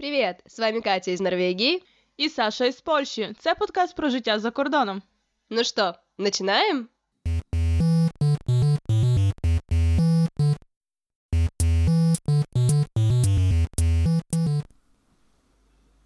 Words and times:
Привіт! 0.00 0.36
З 0.46 0.58
вами 0.58 0.80
Катя 0.80 1.10
із 1.10 1.20
Норвегії. 1.20 1.82
І 2.16 2.28
Саша 2.28 2.64
із 2.64 2.80
Польщі. 2.80 3.34
Це 3.38 3.54
подкаст 3.54 3.96
про 3.96 4.08
життя 4.08 4.38
за 4.38 4.50
кордоном. 4.50 5.02
Ну 5.50 5.64
що, 5.64 5.94
починаємо? 6.16 6.84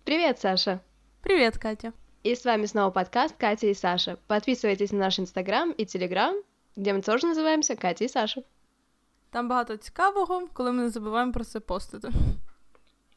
Привет, 0.05 0.41
Саша! 0.41 0.81
Привет, 1.21 1.59
Катя! 1.59 1.93
И 2.27 2.33
с 2.33 2.45
вами 2.45 2.67
снова 2.67 2.91
подкаст 2.91 3.37
Катя 3.37 3.67
и 3.67 3.75
Саша. 3.75 4.17
Подписывайтесь 4.29 4.93
на 4.93 4.99
наш 4.99 5.19
Инстаграм 5.19 5.73
и 5.73 5.85
Телеграм, 5.85 6.35
где 6.77 6.93
мы 6.93 7.03
тоже 7.03 7.27
называемся 7.27 7.77
Катя 7.77 8.05
и 8.05 8.09
Саша. 8.09 8.43
Там 9.31 9.49
багато 9.49 9.77
цікавого, 9.77 10.49
коли 10.53 10.73
ми 10.73 10.83
не 10.83 10.91
забуваємо 10.91 11.33
про 11.33 11.45
це 11.45 11.61
постити. 11.61 12.11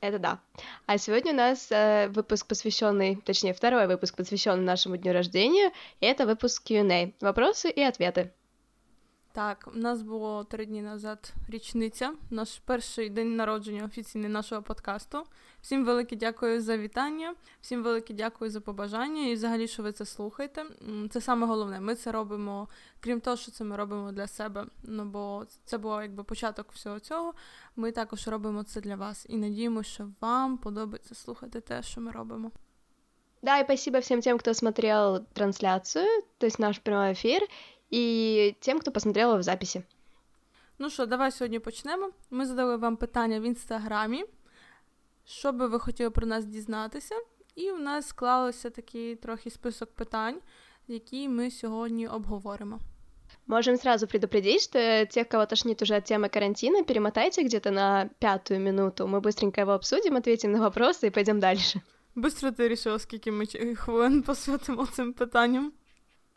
Это 0.01 0.19
да. 0.19 0.41
А 0.87 0.97
сегодня 0.97 1.33
у 1.33 1.37
нас 1.37 1.73
э, 1.73 2.09
выпуск, 2.09 2.47
посвященный, 2.47 3.17
точнее, 3.17 3.53
второй 3.53 3.89
выпуск, 3.89 4.17
посвященный 4.17 4.65
нашему 4.65 4.97
дню 4.97 5.13
рождения, 5.13 5.73
и 6.01 6.07
это 6.07 6.25
выпуск 6.25 6.63
Q&A, 6.67 7.13
вопросы 7.21 7.69
и 7.69 7.83
ответы. 7.83 8.33
Так, 9.38 9.70
у 9.76 9.78
нас 9.78 10.02
було 10.02 10.44
три 10.44 10.66
дні 10.66 10.82
назад 10.82 11.34
річниця, 11.50 12.14
наш 12.30 12.60
перший 12.66 13.10
день 13.10 13.36
народження 13.36 13.86
офіційний 13.86 14.30
нашого 14.30 14.62
подкасту. 14.62 15.24
Всім 15.62 15.86
велике 15.86 16.16
дякую 16.16 16.62
за 16.62 16.78
вітання, 16.78 17.36
всім 17.62 17.84
велике 17.84 18.14
дякую 18.14 18.52
за 18.52 18.62
побажання 18.62 19.28
і 19.28 19.34
взагалі, 19.34 19.68
що 19.68 19.84
ви 19.84 19.92
це 19.92 20.06
слухаєте. 20.06 20.66
Це 21.10 21.22
саме 21.22 21.48
головне. 21.48 21.80
Ми 21.80 21.96
це 21.96 22.12
робимо, 22.12 22.68
крім 23.00 23.20
того, 23.20 23.38
що 23.38 23.52
це 23.52 23.64
ми 23.64 23.76
робимо 23.78 24.12
для 24.12 24.28
себе. 24.28 24.66
Ну 24.84 25.06
бо 25.06 25.46
це 25.66 25.78
був 25.78 26.02
якби 26.02 26.24
початок 26.24 26.72
всього 26.72 27.00
цього. 27.00 27.34
Ми 27.76 27.92
також 27.92 28.28
робимо 28.28 28.64
це 28.64 28.82
для 28.82 28.96
вас 28.96 29.26
і 29.30 29.38
надіємося, 29.38 29.90
що 29.90 30.10
вам 30.22 30.58
подобається 30.58 31.16
слухати 31.16 31.62
те, 31.62 31.84
що 31.84 32.02
ми 32.02 32.12
робимо. 32.12 32.52
Да, 33.44 33.60
и 33.60 33.64
спасибо 33.66 34.00
всем 34.00 34.22
тем, 34.22 34.38
кто 34.38 34.54
смотрел 34.54 35.26
трансляцию, 35.34 36.08
то 36.38 36.46
есть 36.46 36.60
наш 36.60 36.80
прямой 36.80 37.12
эфир, 37.12 37.42
і 37.90 38.56
тим, 38.60 38.80
хто 38.80 38.92
посмотрел 38.92 39.38
в 39.38 39.44
записі. 39.44 39.84
Ну 40.80 40.90
що, 40.90 41.06
давай 41.06 41.32
сьогодні 41.32 41.60
почнемо. 41.60 42.10
Ми 42.32 42.46
задали 42.46 42.78
вам 42.78 42.98
питання 42.98 43.40
в 43.40 43.44
інстаграмі, 43.44 44.26
що 45.26 45.52
би 45.52 45.68
ви 45.68 45.80
хотіли 45.80 46.10
про 46.10 46.28
нас 46.28 46.46
дізнатися, 46.46 47.16
і 47.56 47.72
у 47.72 47.78
нас 47.78 48.08
склалося 48.08 48.70
такий 48.70 49.16
трохи 49.16 49.50
список 49.50 49.92
питань, 49.92 50.40
які 50.88 51.30
ми 51.30 51.52
сьогодні 51.52 52.08
обговоримо. 52.08 52.80
Можем 53.48 53.78
сразу 53.78 54.08
предупредить, 54.08 54.62
что 54.62 55.06
тех, 55.06 55.28
кого 55.28 55.46
тошнит 55.46 55.82
уже 55.82 55.96
от 55.96 56.06
темы 56.06 56.30
карантина, 56.30 56.84
перемотайте 56.84 57.44
где-то 57.44 57.72
на 57.72 58.10
пятую 58.20 58.60
минуту. 58.60 59.08
Мы 59.08 59.22
быстренько 59.22 59.62
его 59.62 59.72
обсудим, 59.72 60.16
ответим 60.16 60.52
на 60.52 60.60
вопросы 60.60 61.08
и 61.08 61.10
пойдем 61.10 61.40
дальше. 61.40 61.82
Быстро 62.16 62.52
ти 62.52 62.68
рішила, 62.68 63.00
скільки 63.00 63.32
ми 63.32 63.46
хвилин 63.76 64.22
посвятимо 64.22 64.86
цим 64.86 65.14
питанням? 65.14 65.74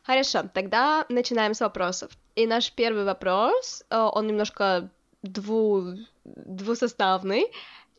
Хорошо, 0.03 0.48
тогда 0.55 1.05
начинаем 1.09 1.53
с 1.53 1.61
вопросов. 1.61 2.12
И 2.37 2.47
наш 2.47 2.73
первый 2.73 3.05
вопрос, 3.05 3.84
э, 3.91 3.98
он 3.98 4.27
немножко 4.27 4.89
дву... 5.23 5.97
двусоставный. 6.25 7.47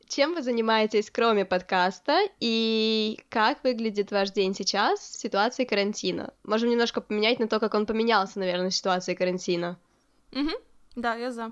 Чем 0.07 0.33
вы 0.33 0.41
занимаетесь, 0.41 1.11
кроме 1.11 1.43
подкаста, 1.43 2.19
и 2.39 3.19
как 3.29 3.61
выглядит 3.65 4.11
ваш 4.11 4.31
день 4.31 4.55
сейчас 4.55 4.99
в 4.99 5.19
ситуации 5.19 5.65
карантина? 5.65 6.33
Можем 6.45 6.69
немножко 6.69 7.01
поменять 7.01 7.39
на 7.39 7.47
то, 7.47 7.59
как 7.59 7.73
он 7.73 7.85
поменялся, 7.85 8.39
наверное, 8.39 8.69
в 8.69 8.75
ситуации 8.75 9.15
карантина. 9.15 9.77
Угу, 10.33 10.51
да, 10.95 11.15
я 11.15 11.31
за. 11.31 11.51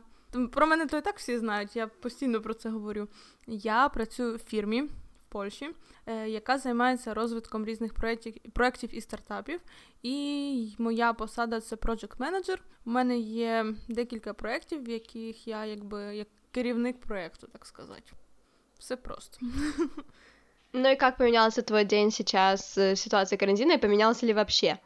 Про 0.52 0.68
мене 0.68 0.86
то 0.86 0.98
і 0.98 1.02
так 1.02 1.18
всі 1.18 1.38
знають, 1.38 1.76
я 1.76 1.88
постійно 1.88 2.42
про 2.42 2.54
це 2.54 2.70
говорю. 2.70 3.08
Я 3.48 3.90
працюю 3.90 4.36
в 4.36 4.40
фірмі 4.40 4.82
в 4.82 4.90
Польщі, 5.31 5.71
е, 6.07 6.29
яка 6.29 6.59
займається 6.59 7.15
розвитком 7.15 7.65
різних 7.65 7.95
проєктів, 7.95 8.35
проєктів 8.53 8.95
і 8.95 9.01
стартапів. 9.01 9.61
І 10.03 10.75
моя 10.79 11.13
посада 11.13 11.61
це 11.61 11.77
project 11.77 12.17
manager. 12.17 12.57
У 12.85 12.91
мене 12.91 13.19
є 13.19 13.75
декілька 13.89 14.35
проєктів, 14.35 14.85
в 14.85 14.89
яких 14.89 15.49
я 15.49 15.65
якби 15.65 16.17
як 16.17 16.29
керівник 16.51 17.01
проєкту, 17.01 17.47
так 17.47 17.67
сказати. 17.67 18.13
Все 18.79 18.97
просто. 18.97 19.39
Ну 20.73 20.89
и 20.89 20.97
как 20.97 21.17
поменялся 21.17 21.63
твой 21.63 21.85
день 21.85 22.11
сейчас 22.11 22.77
в 22.77 22.97
ситуации 22.97 23.37
карантина, 23.37 23.75
и 23.75 23.79
поменялся 23.79 24.27
ли 24.27 24.33
вообще? 24.33 24.79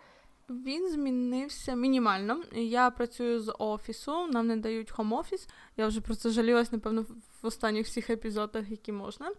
Він 0.50 0.90
змінився 0.90 1.74
мінімально. 1.74 2.42
Я 2.52 2.90
працюю 2.90 3.40
з 3.40 3.54
офісу, 3.58 4.26
нам 4.26 4.46
не 4.46 4.56
дають 4.56 4.92
хом-офіс. 4.92 5.48
Я 5.76 5.86
вже 5.86 6.00
про 6.00 6.14
це 6.14 6.30
жалілась, 6.30 6.72
напевно, 6.72 7.02
в 7.42 7.46
останніх 7.46 7.86
всіх 7.86 8.10
епізодах, 8.10 8.70
які 8.70 8.92
можна. 8.92 9.32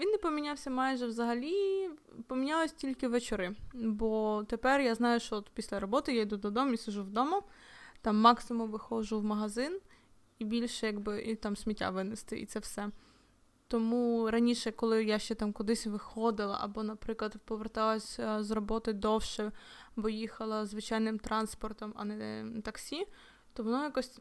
Він 0.00 0.10
не 0.10 0.18
помінявся 0.18 0.70
майже 0.70 1.06
взагалі, 1.06 1.90
помінялось 2.26 2.72
тільки 2.72 3.08
вечори. 3.08 3.54
Бо 3.74 4.44
тепер 4.48 4.80
я 4.80 4.94
знаю, 4.94 5.20
що 5.20 5.36
от 5.36 5.50
після 5.54 5.80
роботи 5.80 6.14
я 6.14 6.20
йду 6.20 6.36
додому 6.36 6.72
і 6.72 6.76
сижу 6.76 7.02
вдома, 7.02 7.42
там 8.02 8.16
максимум 8.16 8.70
виходжу 8.70 9.20
в 9.20 9.24
магазин 9.24 9.80
і 10.38 10.44
більше 10.44 10.86
якби 10.86 11.22
і 11.22 11.34
там 11.34 11.56
сміття 11.56 11.90
винести, 11.90 12.40
і 12.40 12.46
це 12.46 12.58
все. 12.58 12.90
Тому 13.68 14.30
раніше, 14.30 14.72
коли 14.72 15.04
я 15.04 15.18
ще 15.18 15.34
там 15.34 15.52
кудись 15.52 15.86
виходила, 15.86 16.58
або, 16.60 16.82
наприклад, 16.82 17.36
поверталася 17.44 18.42
з 18.42 18.50
роботи 18.50 18.92
довше, 18.92 19.52
бо 19.96 20.08
їхала 20.08 20.66
звичайним 20.66 21.18
транспортом, 21.18 21.92
а 21.96 22.04
не 22.04 22.60
таксі, 22.64 23.06
то 23.52 23.62
воно 23.62 23.84
якось 23.84 24.18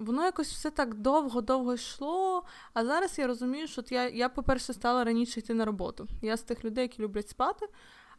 воно 0.00 0.24
якось 0.24 0.52
все 0.52 0.70
так 0.70 0.94
довго-довго 0.94 1.74
йшло. 1.74 2.44
А 2.74 2.84
зараз 2.84 3.18
я 3.18 3.26
розумію, 3.26 3.68
що 3.68 3.82
я, 3.90 4.08
я, 4.08 4.28
по-перше, 4.28 4.72
стала 4.72 5.04
раніше 5.04 5.40
йти 5.40 5.54
на 5.54 5.64
роботу. 5.64 6.06
Я 6.22 6.36
з 6.36 6.42
тих 6.42 6.64
людей, 6.64 6.82
які 6.82 7.02
люблять 7.02 7.28
спати. 7.28 7.66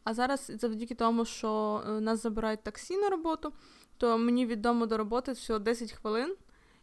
А 0.04 0.14
зараз, 0.14 0.52
завдяки 0.56 0.96
тому, 0.96 1.26
що 1.26 1.82
е, 1.88 1.92
нас 1.92 2.22
забирають 2.22 2.64
таксі 2.64 2.98
на 2.98 3.10
роботу, 3.10 3.54
то 3.98 4.18
мені 4.18 4.46
від 4.46 4.62
дому 4.62 4.86
до 4.86 4.98
роботи 4.98 5.32
всього 5.32 5.60
10 5.60 5.92
хвилин, 5.92 6.36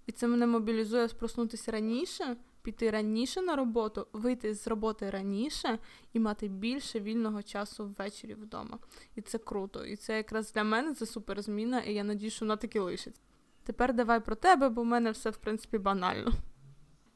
і 0.07 0.13
це 0.13 0.27
мене 0.27 0.47
мобілізує 0.47 1.09
проснутися 1.09 1.73
раніше 1.73 2.37
піти 2.63 2.91
раніше 2.91 3.43
на 3.43 3.57
роботу, 3.57 4.07
вийти 4.13 4.55
з 4.55 4.67
роботи 4.67 5.11
раніше 5.11 5.79
і 6.13 6.21
мати 6.21 6.49
більше 6.49 7.01
вільного 7.01 7.43
часу 7.43 7.95
ввечері 7.99 8.35
вдома. 8.35 8.79
І 9.17 9.21
це 9.21 9.39
круто. 9.39 9.85
І 9.85 9.97
це 9.97 10.17
якраз 10.17 10.53
для 10.53 10.65
мене 10.65 10.95
це 10.95 11.07
супер 11.07 11.43
зміна, 11.43 11.81
і 11.81 11.95
я 11.95 12.05
надію, 12.05 12.31
що 12.31 12.45
вона 12.45 12.57
таки 12.57 12.81
лишиться. 12.81 13.21
Тепер 13.70 13.94
давай 13.94 14.20
про 14.20 14.36
тебе, 14.36 14.70
бо 14.70 14.82
в 14.82 14.86
мене 14.86 15.12
все 15.12 15.30
в 15.30 15.38
принципі 15.38 15.78
банально. 15.78 16.32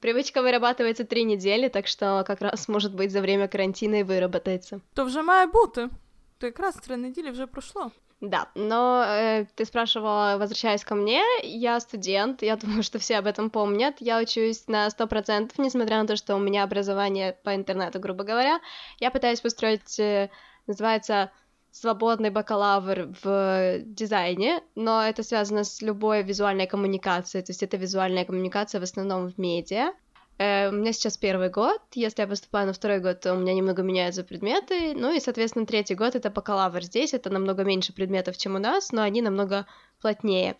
Привычка 0.01 0.41
вырабатывается 0.41 1.03
три 1.03 1.25
недели, 1.25 1.67
так 1.67 1.87
что 1.87 2.23
как 2.25 2.41
раз, 2.41 2.69
может 2.69 2.95
быть, 2.95 3.11
за 3.11 3.21
время 3.21 3.47
карантина 3.47 3.95
и 3.95 4.03
выработается. 4.03 4.81
То 4.93 5.05
вже 5.05 5.21
має 5.21 5.45
бути. 5.45 5.89
То 6.37 6.45
якраз 6.45 6.75
три 6.75 6.97
неділі 6.97 7.29
вже 7.29 7.47
пройшло. 7.47 7.91
Да, 8.21 8.49
но 8.55 9.03
э, 9.07 9.45
ты 9.55 9.65
спрашивала, 9.65 10.35
возвращаясь 10.37 10.83
ко 10.83 10.95
мне, 10.95 11.23
я 11.43 11.79
студент, 11.79 12.41
я 12.43 12.57
думаю, 12.57 12.83
что 12.83 12.99
все 12.99 13.17
об 13.17 13.27
этом 13.27 13.49
помнят. 13.49 13.95
Я 13.99 14.19
учусь 14.19 14.67
на 14.67 14.87
100%, 14.87 15.51
несмотря 15.57 16.01
на 16.01 16.07
то, 16.07 16.17
что 16.17 16.35
у 16.35 16.39
меня 16.39 16.63
образование 16.63 17.37
по 17.43 17.55
интернету, 17.55 17.99
грубо 17.99 18.25
говоря. 18.25 18.59
Я 18.99 19.09
пытаюсь 19.11 19.39
построить, 19.39 19.99
э, 19.99 20.29
называется, 20.67 21.31
свободный 21.74 22.30
бакалавр 22.30 23.08
в 23.22 23.80
дизайне, 23.84 24.62
но 24.76 25.02
это 25.02 25.24
связано 25.24 25.64
с 25.64 25.82
любой 25.82 26.22
визуальной 26.22 26.68
коммуникацией, 26.68 27.44
то 27.44 27.50
есть 27.50 27.64
это 27.64 27.76
визуальная 27.76 28.24
коммуникация 28.24 28.80
в 28.80 28.84
основном 28.84 29.28
в 29.28 29.38
медиа. 29.38 29.92
Э, 30.38 30.68
у 30.68 30.72
меня 30.72 30.92
сейчас 30.92 31.16
первый 31.16 31.50
год, 31.50 31.80
если 31.94 32.22
я 32.22 32.28
поступаю 32.28 32.68
на 32.68 32.74
второй 32.74 33.00
год, 33.00 33.20
то 33.20 33.34
у 33.34 33.38
меня 33.38 33.54
немного 33.54 33.82
меняются 33.82 34.22
предметы, 34.22 34.94
ну 34.94 35.12
и, 35.12 35.18
соответственно, 35.18 35.66
третий 35.66 35.96
год— 35.96 36.14
это 36.14 36.30
бакалавр. 36.30 36.84
Здесь 36.84 37.12
это 37.12 37.28
намного 37.28 37.64
меньше 37.64 37.92
предметов, 37.92 38.36
чем 38.36 38.54
у 38.54 38.58
нас, 38.58 38.92
но 38.92 39.02
они 39.02 39.20
намного 39.20 39.66
плотнее. 40.00 40.56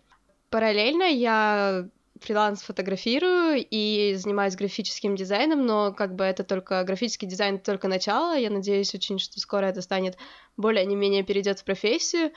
Параллельно 0.49 1.03
я 1.03 1.87
фриланс 2.21 2.61
фотографирую 2.61 3.65
и 3.69 4.15
занимаюсь 4.15 4.55
графическим 4.55 5.15
дизайном, 5.15 5.65
но 5.65 5.93
как 5.93 6.15
бы 6.15 6.23
это 6.23 6.43
только 6.43 6.83
графический 6.83 7.27
дизайн 7.27 7.59
только 7.59 7.87
начало. 7.87 8.37
Я 8.37 8.49
надеюсь 8.49 8.93
очень, 8.95 9.19
что 9.19 9.39
скоро 9.39 9.65
это 9.65 9.81
станет 9.81 10.17
более 10.57 10.85
не 10.85 10.95
менее 10.95 11.23
перейдет 11.23 11.59
в 11.59 11.63
профессию, 11.65 12.31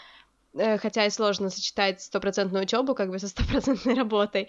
э, 0.54 0.78
хотя 0.78 1.06
и 1.06 1.10
сложно 1.10 1.50
сочетать 1.50 2.00
стопроцентную 2.00 2.64
учебу 2.64 2.94
как 2.94 3.10
бы 3.10 3.18
со 3.18 3.28
стопроцентной 3.28 3.94
работой. 3.94 4.48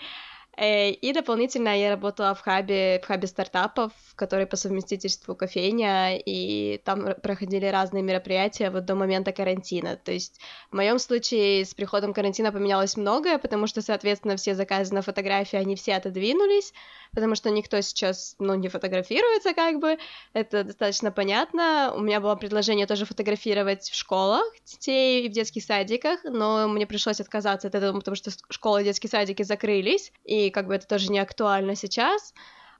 Э, 0.60 0.92
и 0.92 1.14
дополнительно 1.14 1.70
я 1.80 1.90
работала 1.90 2.36
в 2.36 2.42
хабе, 2.42 3.00
в 3.02 3.08
хабе 3.08 3.28
стартапов, 3.28 3.94
который 4.16 4.46
по 4.46 4.58
совместительству 4.58 5.34
кофейня, 5.34 6.18
и 6.18 6.82
там 6.84 7.16
проходили 7.24 7.66
разные 7.68 8.04
мероприятия 8.04 8.70
вот 8.70 8.84
до 8.84 8.96
момента 8.96 9.32
карантина. 9.32 9.96
То 9.96 10.12
есть 10.12 10.42
в 10.70 10.76
моем 10.76 11.00
случае 11.00 11.64
с 11.64 11.74
приходом 11.74 12.14
карантина 12.14 12.52
поменялось 12.52 12.98
многое, 12.98 13.38
потому 13.38 13.68
что, 13.68 13.82
соответственно, 13.82 14.36
все 14.36 14.54
заказы 14.54 14.94
на 14.94 15.02
фотографии, 15.02 15.56
они 15.56 15.78
все 15.78 15.96
отодвинулись, 15.96 16.74
потому 17.14 17.36
что 17.36 17.50
никто 17.52 17.80
сейчас, 17.80 18.36
ну, 18.38 18.56
не 18.56 18.68
фотографируется, 18.68 19.54
как 19.54 19.80
бы, 19.80 19.98
это 20.34 20.66
достаточно 20.66 21.10
понятно. 21.10 21.94
У 21.96 22.02
меня 22.02 22.20
было 22.20 22.36
предложение 22.36 22.86
тоже 22.86 23.06
фотографировать 23.06 23.90
в 23.90 23.96
школах 23.96 24.44
детей 24.66 25.26
и 25.26 25.30
в 25.30 25.32
детских 25.32 25.64
садиках, 25.64 26.20
но 26.26 26.68
мне 26.68 26.86
пришлось 26.86 27.22
отказаться 27.22 27.70
от 27.70 27.76
этого, 27.76 27.98
потому 27.98 28.16
что 28.16 28.30
школы 28.50 28.82
и 28.82 28.84
детские 28.84 29.10
садики 29.10 29.44
закрылись, 29.44 30.12
и 30.26 30.49
как 30.50 30.68
бы 30.68 30.76
это 30.76 30.88
тоже 30.88 31.12
не 31.12 31.20
актуально 31.20 31.76
сейчас. 31.76 32.34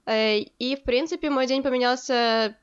Э, 0.06 0.38
и, 0.38 0.76
в 0.76 0.82
принципе, 0.82 1.30
мой 1.30 1.46
день 1.46 1.62
поменялся 1.62 2.56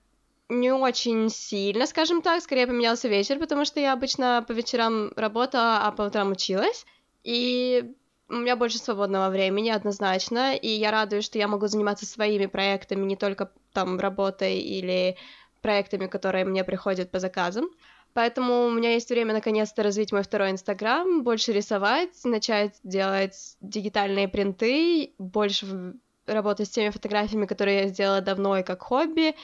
не 0.49 0.71
очень 0.71 1.29
сильно, 1.29 1.85
скажем 1.87 2.21
так, 2.21 2.41
скорее 2.41 2.67
поменялся 2.67 3.07
вечер, 3.07 3.37
потому 3.39 3.65
что 3.65 3.79
я 3.79 3.93
обычно 3.93 4.45
по 4.47 4.53
вечерам 4.53 5.11
работала, 5.15 5.79
а 5.79 5.91
по 5.91 6.03
утрам 6.03 6.31
училась, 6.31 6.85
и 7.23 7.93
у 8.29 8.35
меня 8.35 8.55
больше 8.55 8.77
свободного 8.77 9.29
времени 9.29 9.69
однозначно, 9.69 10.55
и 10.55 10.67
я 10.67 10.91
радуюсь, 10.91 11.25
что 11.25 11.37
я 11.37 11.47
могу 11.47 11.67
заниматься 11.67 12.05
своими 12.05 12.45
проектами, 12.45 13.05
не 13.05 13.15
только 13.15 13.51
там 13.73 13.99
работой 13.99 14.59
или 14.59 15.17
проектами, 15.61 16.07
которые 16.07 16.45
мне 16.45 16.63
приходят 16.63 17.11
по 17.11 17.19
заказам. 17.19 17.69
Поэтому 18.17 18.65
у 18.65 18.71
меня 18.71 18.93
есть 18.93 19.11
время 19.11 19.31
наконец-то 19.31 19.83
развить 19.83 20.11
мой 20.11 20.23
второй 20.23 20.49
Инстаграм, 20.49 21.21
больше 21.21 21.53
рисовать, 21.53 22.15
начать 22.23 22.73
делать 22.83 23.55
дигитальные 23.61 24.27
принты, 24.27 25.13
больше 25.19 25.93
работать 26.25 26.65
с 26.67 26.71
теми 26.71 26.89
фотографиями, 26.89 27.45
которые 27.45 27.81
я 27.81 27.87
сделала 27.89 28.21
давно 28.21 28.57
и 28.57 28.63
как 28.63 28.81
хобби. 28.81 29.35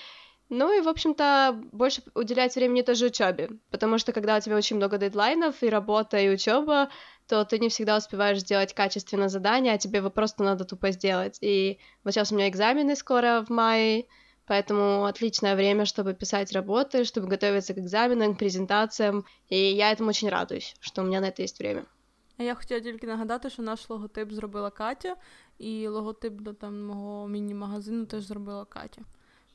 Ну 0.50 0.75
и, 0.75 0.81
в 0.81 0.88
общем-то, 0.88 1.62
больше 1.72 2.02
уделять 2.16 2.56
времени 2.56 2.81
тоже 2.81 3.06
учебе, 3.06 3.52
потому 3.70 4.00
что 4.00 4.12
когда 4.12 4.38
у 4.38 4.40
тебя 4.40 4.56
очень 4.56 4.78
много 4.78 4.98
дедлайнов 4.98 5.62
и 5.62 5.70
работа, 5.70 6.18
и 6.18 6.34
учеба, 6.34 6.90
то 7.28 7.46
ты 7.46 7.60
не 7.60 7.70
всегда 7.70 7.98
успеваешь 7.98 8.40
сделать 8.40 8.74
качественно 8.74 9.30
задание, 9.30 9.74
а 9.74 9.78
тебе 9.78 10.00
его 10.00 10.10
просто 10.10 10.42
надо 10.42 10.66
тупо 10.66 10.90
сделать. 10.90 11.38
И 11.42 11.78
вот 12.04 12.16
сейчас 12.16 12.31
у 12.31 12.36
меня 12.36 12.50
экзамены 12.50 12.96
скоро 12.96 13.46
в 13.48 13.52
мае, 13.52 14.08
Поэтому 14.49 15.05
отличное 15.05 15.55
время, 15.55 15.85
чтобы 15.85 16.14
писать 16.14 16.52
работы, 16.52 17.05
чтобы 17.05 17.29
готовиться 17.29 17.75
к 17.75 17.79
экзаменам, 17.79 18.35
к 18.35 18.38
презентациям. 18.38 19.25
І 19.49 19.75
я 19.75 19.94
этому 19.94 20.08
очень 20.08 20.29
радуюсь, 20.29 20.76
що 20.81 21.02
у 21.02 21.05
мене 21.05 21.20
на 21.20 21.31
це 21.31 21.43
є 21.43 21.49
время. 21.61 21.82
А 22.38 22.43
я 22.43 22.55
хотіла 22.55 22.81
тільки 22.81 23.06
нагадати, 23.06 23.50
що 23.50 23.62
наш 23.62 23.90
логотип 23.90 24.32
зробила 24.32 24.70
Катя, 24.70 25.17
і 25.58 25.88
логотип 25.88 26.32
до 26.32 26.52
там 26.52 26.82
мого 26.87 27.29
міні-магазину 27.29 28.06
теж 28.06 28.25
зробила 28.25 28.64
Катя. 28.64 29.02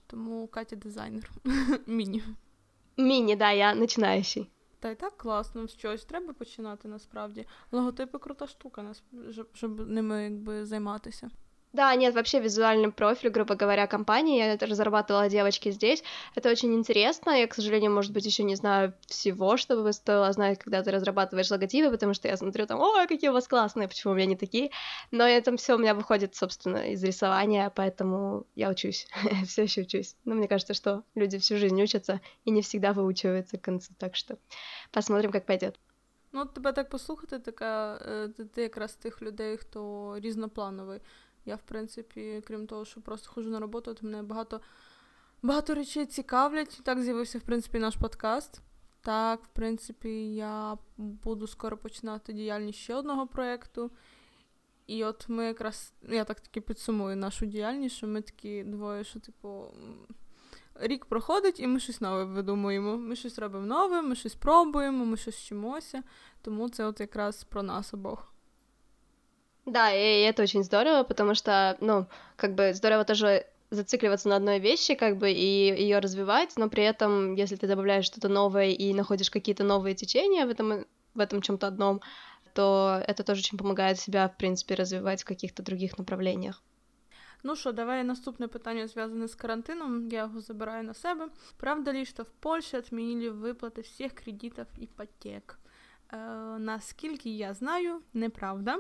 Тому 0.08 0.48
Катя 0.48 0.76
дизайнер. 0.76 1.32
Міні. 1.88 2.24
Міні, 2.98 3.36
да, 3.36 3.52
я 3.52 3.76
починаючий. 3.76 4.50
Та 4.80 4.90
й 4.90 4.96
так 4.96 5.18
класно, 5.18 5.68
з 5.68 5.78
чогось 5.78 6.06
треба 6.06 6.34
починати 6.34 6.88
насправді. 6.88 7.46
Логотипи 7.72 8.18
крута 8.18 8.48
штука, 8.48 8.94
щоб 9.54 9.90
ними 9.90 10.24
якби 10.24 10.66
займатися. 10.66 11.30
Да, 11.75 11.95
нет, 11.95 12.15
вообще 12.15 12.41
визуальный 12.41 12.91
профиль, 12.91 13.29
грубо 13.29 13.55
говоря, 13.55 13.87
компании. 13.87 14.39
Я 14.39 14.55
это 14.55 14.65
разрабатывала 14.67 15.29
девочки 15.29 15.71
здесь. 15.71 16.03
Это 16.35 16.51
очень 16.51 16.75
интересно. 16.75 17.31
Я, 17.31 17.47
к 17.47 17.55
сожалению, 17.55 17.93
может 17.93 18.13
быть, 18.13 18.25
еще 18.25 18.43
не 18.43 18.55
знаю 18.57 18.95
всего, 19.07 19.59
что 19.59 19.77
бы 19.83 19.93
стоило 19.93 20.33
знать, 20.33 20.59
когда 20.59 20.83
ты 20.83 20.91
разрабатываешь 20.91 21.51
логотипы, 21.51 21.91
потому 21.91 22.15
что 22.15 22.27
я 22.27 22.39
смотрю 22.39 22.67
там, 22.67 22.81
ой, 22.81 23.07
какие 23.07 23.29
у 23.29 23.35
вас 23.35 23.47
классные, 23.47 23.87
почему 23.87 24.15
у 24.15 24.17
меня 24.17 24.27
не 24.27 24.37
такие. 24.37 24.71
Но 25.11 25.25
это 25.25 25.55
все 25.59 25.75
у 25.75 25.79
меня 25.79 25.95
выходит, 25.95 26.35
собственно, 26.35 26.91
из 26.91 27.05
рисования, 27.05 27.71
поэтому 27.75 28.47
я 28.55 28.71
учусь, 28.71 29.07
все 29.47 29.65
еще 29.65 29.83
учусь. 29.83 30.17
Но 30.25 30.35
мне 30.35 30.49
кажется, 30.49 30.73
что 30.73 31.05
люди 31.15 31.37
всю 31.39 31.59
жизнь 31.59 31.81
учатся 31.83 32.23
и 32.47 32.51
не 32.51 32.63
всегда 32.63 32.95
выучиваются 32.95 33.59
к 33.59 33.61
концу, 33.61 33.93
так 33.99 34.17
что 34.17 34.39
посмотрим, 34.91 35.33
как 35.33 35.45
пойдет. 35.45 35.79
Ну, 36.33 36.47
тебе 36.47 36.73
так 36.73 36.91
послухати, 36.91 37.39
така 37.39 37.99
ти, 38.37 38.45
ти 38.45 38.63
якраз 38.63 38.95
тих 38.95 39.23
людей, 39.23 39.57
хто 39.57 40.15
різноплановий. 40.21 41.01
Я, 41.49 41.57
в 41.57 41.63
принципі, 41.63 42.43
крім 42.47 42.67
того, 42.67 42.85
що 42.85 43.01
просто 43.01 43.31
ходжу 43.31 43.51
на 43.51 43.61
роботу, 43.61 43.95
то 43.95 44.07
мене 44.07 44.23
багато 44.23 44.61
багато 45.43 45.75
речей 45.75 46.07
цікавлять. 46.07 46.81
Так 46.83 47.03
з'явився, 47.03 47.39
в 47.39 47.43
принципі, 47.43 47.79
наш 47.79 47.97
подкаст. 47.97 48.61
Так, 49.01 49.45
в 49.45 49.49
принципі, 49.49 50.35
я 50.35 50.79
буду 50.97 51.47
скоро 51.47 51.77
починати 51.77 52.33
діяльність 52.33 52.79
ще 52.79 52.95
одного 52.95 53.27
проєкту. 53.27 53.91
І 54.87 55.05
от 55.05 55.29
ми 55.29 55.45
якраз, 55.45 55.93
я 56.09 56.25
так 56.25 56.41
таки 56.41 56.61
підсумую 56.61 57.17
нашу 57.17 57.47
діяльність, 57.47 57.97
що 57.97 58.07
ми 58.07 58.23
такі 58.23 58.65
двоє, 58.65 59.05
що, 59.05 59.21
типу, 59.21 59.65
рік 60.75 61.05
проходить, 61.05 61.61
і 61.61 61.67
ми 61.67 61.81
щось 61.81 62.01
нове 62.01 62.25
видумуємо. 62.25 62.97
Ми 62.97 63.17
щось 63.17 63.39
робимо 63.39 63.67
нове, 63.67 64.03
ми 64.03 64.15
щось 64.15 64.35
пробуємо, 64.35 65.05
ми 65.05 65.17
щось 65.17 65.37
вчимося. 65.37 66.03
Тому 66.43 66.69
це 66.69 66.85
от 66.85 67.01
якраз 67.01 67.45
про 67.45 67.63
нас 67.63 67.95
обох. 67.95 68.38
Да, 69.68 69.92
и 69.94 70.22
это 70.22 70.44
очень 70.44 70.64
здорово, 70.64 71.04
потому 71.04 71.36
что, 71.36 71.78
ну, 71.80 72.06
как 72.36 72.54
бы 72.54 72.74
здорово 72.74 73.06
тоже 73.06 73.46
зацикливаться 73.70 74.30
на 74.30 74.36
одной 74.36 74.60
вещи, 74.60 74.96
как 74.96 75.18
бы, 75.18 75.32
и 75.32 75.82
ее 75.82 76.00
развивать, 76.00 76.58
но 76.58 76.70
при 76.70 76.84
этом, 76.84 77.36
если 77.36 77.56
ты 77.56 77.68
добавляешь 77.68 78.06
что-то 78.06 78.28
новое 78.28 78.70
и 78.70 78.94
находишь 78.94 79.30
какие-то 79.30 79.64
новые 79.64 79.96
течения 79.96 80.46
в 80.46 80.50
этом, 80.50 80.86
в 81.16 81.20
этом 81.20 81.42
чем-то 81.42 81.68
одном, 81.68 82.02
то 82.54 83.02
это 83.08 83.24
тоже 83.24 83.40
очень 83.40 83.58
помогает 83.58 84.00
себя, 84.00 84.28
в 84.28 84.38
принципе, 84.38 84.76
развивать 84.76 85.24
в 85.24 85.26
каких-то 85.26 85.64
других 85.64 85.98
направлениях. 85.98 86.62
Ну 87.44 87.56
що, 87.56 87.72
давай 87.72 88.04
наступне 88.04 88.48
питання 88.48 88.88
зв'язане 88.88 89.28
з 89.28 89.36
карантином. 89.36 90.10
Я 90.10 90.20
його 90.20 90.42
забираю 90.42 90.84
на 90.84 90.94
себе. 90.94 91.30
Правда 91.58 91.94
ли, 91.94 92.06
що 92.06 92.24
в 92.24 92.30
Польщі 92.40 92.78
відмінили 92.78 93.30
виплати 93.30 93.82
всіх 93.82 94.14
кредитів 94.14 94.66
іпотек? 94.78 95.60
Е, 96.14 96.18
наскільки 96.60 97.30
я 97.30 97.54
знаю, 97.54 98.02
неправда 98.14 98.78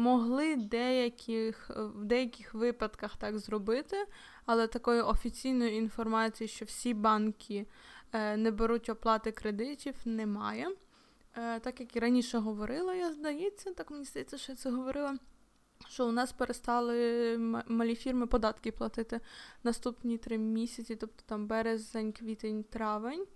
Могли 0.00 0.56
деяких, 0.56 1.70
в 1.76 2.04
деяких 2.04 2.54
випадках 2.54 3.16
так 3.16 3.38
зробити, 3.38 4.06
але 4.46 4.66
такої 4.66 5.00
офіційної 5.02 5.76
інформації, 5.76 6.48
що 6.48 6.64
всі 6.64 6.94
банки 6.94 7.66
е, 8.12 8.36
не 8.36 8.50
беруть 8.50 8.88
оплати 8.88 9.32
кредитів, 9.32 9.94
немає. 10.04 10.68
Е, 11.36 11.60
так 11.60 11.80
як 11.80 11.96
і 11.96 12.00
раніше 12.00 12.38
говорила, 12.38 12.94
я 12.94 13.12
здається, 13.12 13.72
так 13.72 13.90
мені 13.90 14.04
здається, 14.04 14.38
що 14.38 14.52
я 14.52 14.56
це 14.56 14.70
говорила. 14.70 15.18
Що 15.88 16.08
у 16.08 16.12
нас 16.12 16.32
перестали 16.32 17.38
малі 17.68 17.94
фірми 17.94 18.26
податки 18.26 18.72
платити 18.72 19.20
наступні 19.62 20.18
три 20.18 20.38
місяці, 20.38 20.96
тобто 20.96 21.22
там 21.26 21.46
березень, 21.46 22.12
квітень, 22.12 22.64
травень, 22.64 23.26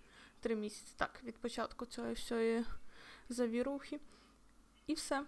три 0.40 0.56
місяці, 0.56 0.94
так, 0.96 1.20
від 1.24 1.38
початку 1.38 1.86
цієї 1.86 2.14
всієї 2.14 2.64
завірухи. 3.28 4.00
І 4.86 4.94
все 4.94 5.24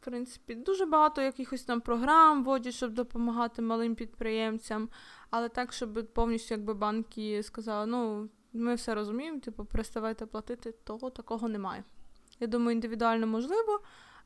в 0.00 0.04
принципі, 0.04 0.54
дуже 0.54 0.86
багато 0.86 1.22
якихось 1.22 1.62
там 1.62 1.80
програм 1.80 2.44
вводять, 2.44 2.74
щоб 2.74 2.92
допомагати 2.92 3.62
малим 3.62 3.94
підприємцям, 3.94 4.88
але 5.30 5.48
так, 5.48 5.72
щоб 5.72 6.06
повністю 6.12 6.54
якби 6.54 6.74
банки 6.74 7.42
сказали, 7.42 7.86
ну, 7.86 8.28
ми 8.52 8.74
все 8.74 8.94
розуміємо, 8.94 9.40
типу, 9.40 9.64
переставайте 9.64 10.26
платити, 10.26 10.74
того 10.84 11.10
такого 11.10 11.48
немає. 11.48 11.84
Я 12.40 12.46
думаю, 12.46 12.76
індивідуально 12.76 13.26
можливо, 13.26 13.80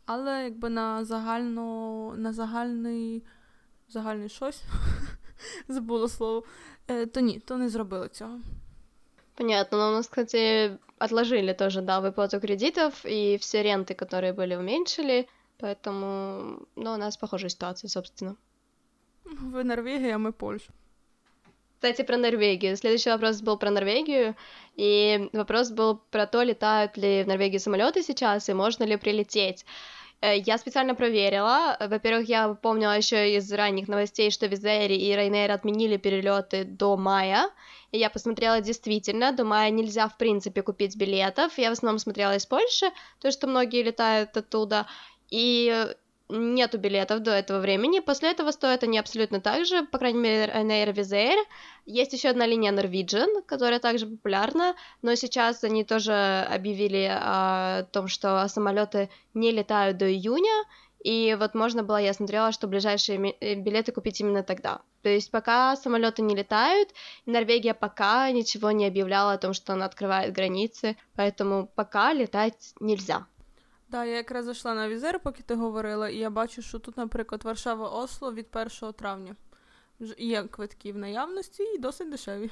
але 0.07 0.45
якби 0.45 0.71
на 0.71 1.05
загально, 1.05 2.15
на 2.17 2.33
загальний 2.33 3.23
загальний 3.89 4.29
щось, 4.29 4.63
забула 5.69 6.09
слово, 6.09 6.45
е, 6.89 7.07
то 7.07 7.21
ні, 7.21 7.39
то 7.39 7.57
не 7.57 7.69
зробили 7.69 8.09
цього. 8.09 8.41
Понятно, 9.35 9.79
но 9.79 9.89
у 9.89 9.93
нас, 9.93 10.09
кстати, 10.09 10.71
отложили 10.99 11.55
тоже, 11.55 11.83
да, 11.83 12.01
выплату 12.01 12.41
кредитов, 12.41 13.03
и 13.05 13.37
все 13.37 13.63
ренты, 13.63 13.95
которые 13.95 14.33
были, 14.33 14.57
уменьшили. 14.57 15.27
Поэтому, 15.62 16.68
ну, 16.76 16.94
у 16.94 16.98
нас 16.98 17.18
похожая 17.18 17.50
ситуация, 17.50 17.88
собственно. 17.88 18.36
Вы 19.24 19.64
Норвегия, 19.64 20.16
а 20.16 20.18
мы 20.18 20.34
Польша. 20.34 20.74
Кстати, 21.76 22.02
про 22.02 22.18
Норвегию. 22.18 22.76
Следующий 22.78 23.12
вопрос 23.12 23.42
был 23.42 23.58
про 23.58 23.70
Норвегию, 23.72 24.36
и 24.76 25.30
вопрос 25.34 25.72
был 25.72 25.98
про 26.12 26.26
то, 26.28 26.42
летают 26.44 26.98
ли 26.98 27.24
в 27.24 27.28
Норвегии 27.28 27.58
самолеты 27.58 28.04
сейчас, 28.04 28.50
и 28.50 28.54
можно 28.54 28.84
ли 28.84 28.98
прилететь. 28.98 29.66
Э, 30.22 30.38
я 30.38 30.58
специально 30.58 30.96
проверила. 30.96 31.78
Во-первых, 31.80 32.30
я 32.30 32.54
помнила 32.54 32.96
еще 32.96 33.36
из 33.36 33.52
ранних 33.52 33.88
новостей, 33.88 34.32
что 34.32 34.46
Визери 34.46 34.96
и 34.96 35.16
Рейнейр 35.16 35.52
отменили 35.52 35.98
перелеты 35.98 36.64
до 36.64 36.98
мая. 36.98 37.50
И 37.92 37.98
я 37.98 38.10
посмотрела 38.10 38.62
действительно, 38.62 39.32
до 39.32 39.44
мая 39.44 39.70
нельзя, 39.72 40.08
в 40.08 40.18
принципе, 40.18 40.62
купить 40.62 40.96
билетов. 40.96 41.58
Я 41.58 41.70
в 41.70 41.74
основном 41.74 42.00
смотрела 42.00 42.36
из 42.36 42.46
Польши, 42.46 42.92
то, 43.20 43.32
что 43.32 43.48
многие 43.48 43.84
летают 43.84 44.38
оттуда 44.38 44.88
и 45.32 45.88
нету 46.32 46.78
билетов 46.78 47.22
до 47.22 47.32
этого 47.32 47.60
времени. 47.60 48.00
После 48.00 48.32
этого 48.32 48.52
стоят 48.52 48.84
они 48.84 48.98
абсолютно 48.98 49.42
так 49.42 49.66
же, 49.66 49.86
по 49.86 49.98
крайней 49.98 50.20
мере, 50.20 50.52
Ryanair 50.54 50.94
Wizz 50.94 51.36
Есть 51.86 52.14
еще 52.14 52.30
одна 52.30 52.46
линия 52.46 52.72
Norwegian, 52.72 53.42
которая 53.46 53.80
также 53.80 54.06
популярна, 54.06 54.76
но 55.02 55.16
сейчас 55.16 55.64
они 55.64 55.84
тоже 55.84 56.48
объявили 56.50 57.10
о 57.12 57.84
том, 57.92 58.08
что 58.08 58.48
самолеты 58.48 59.10
не 59.34 59.52
летают 59.52 59.98
до 59.98 60.12
июня, 60.12 60.66
и 61.04 61.36
вот 61.40 61.56
можно 61.56 61.82
было, 61.84 61.98
я 61.98 62.14
смотрела, 62.14 62.52
что 62.52 62.68
ближайшие 62.68 63.36
э, 63.40 63.56
билеты 63.56 63.92
купить 63.92 64.22
именно 64.22 64.44
тогда. 64.44 64.82
То 65.02 65.10
есть 65.10 65.32
пока 65.32 65.76
самолеты 65.76 66.22
не 66.22 66.36
летают, 66.36 66.90
Норвегия 67.26 67.74
пока 67.74 68.30
ничего 68.30 68.70
не 68.70 68.86
объявляла 68.86 69.34
о 69.34 69.38
том, 69.40 69.54
что 69.54 69.74
она 69.74 69.86
открывает 69.86 70.32
границы, 70.32 70.96
поэтому 71.16 71.68
пока 71.76 72.14
летать 72.14 72.76
нельзя. 72.80 73.26
Так, 73.92 74.08
я 74.08 74.16
якраз 74.16 74.46
зайшла 74.46 74.74
на 74.74 74.90
візер, 74.90 75.20
поки 75.20 75.44
ти 75.44 75.56
говорила, 75.56 76.10
і 76.10 76.18
я 76.18 76.30
бачу, 76.30 76.62
що 76.62 76.80
тут, 76.80 76.98
наприклад, 76.98 77.44
Варшава 77.44 77.90
Осло 77.90 78.34
від 78.34 78.48
1 78.82 78.94
травня. 78.94 79.36
Є 80.18 80.44
квитки 80.44 80.94
в 80.94 80.98
наявності 80.98 81.64
і 81.64 81.78
досить 81.78 82.10
дешеві. 82.10 82.52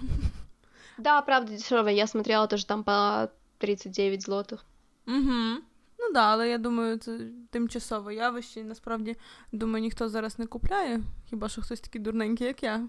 Да, 0.98 1.22
правда, 1.22 1.54
дешевые. 1.54 1.96
Я 1.96 2.08
смотрела 2.08 2.48
тоже 2.48 2.68
там 2.68 2.84
по 2.84 3.30
39 3.58 4.22
злотых. 4.22 4.60
Угу. 5.08 5.62
Ну, 6.00 6.10
Ну 6.10 6.14
да, 6.14 6.22
але 6.22 6.50
я 6.50 6.58
думаю, 6.58 6.98
це 6.98 7.20
тимчасове 7.50 8.16
явище. 8.16 8.60
І 8.60 8.64
насправді, 8.64 9.16
думаю, 9.52 9.82
ніхто 9.82 10.10
зараз 10.10 10.40
не 10.40 10.46
купляє, 10.46 11.02
хіба 11.30 11.50
що 11.50 11.62
хтось 11.62 11.80
такий 11.80 12.02
дурненький, 12.02 12.48
як 12.48 12.64
я 12.64 12.88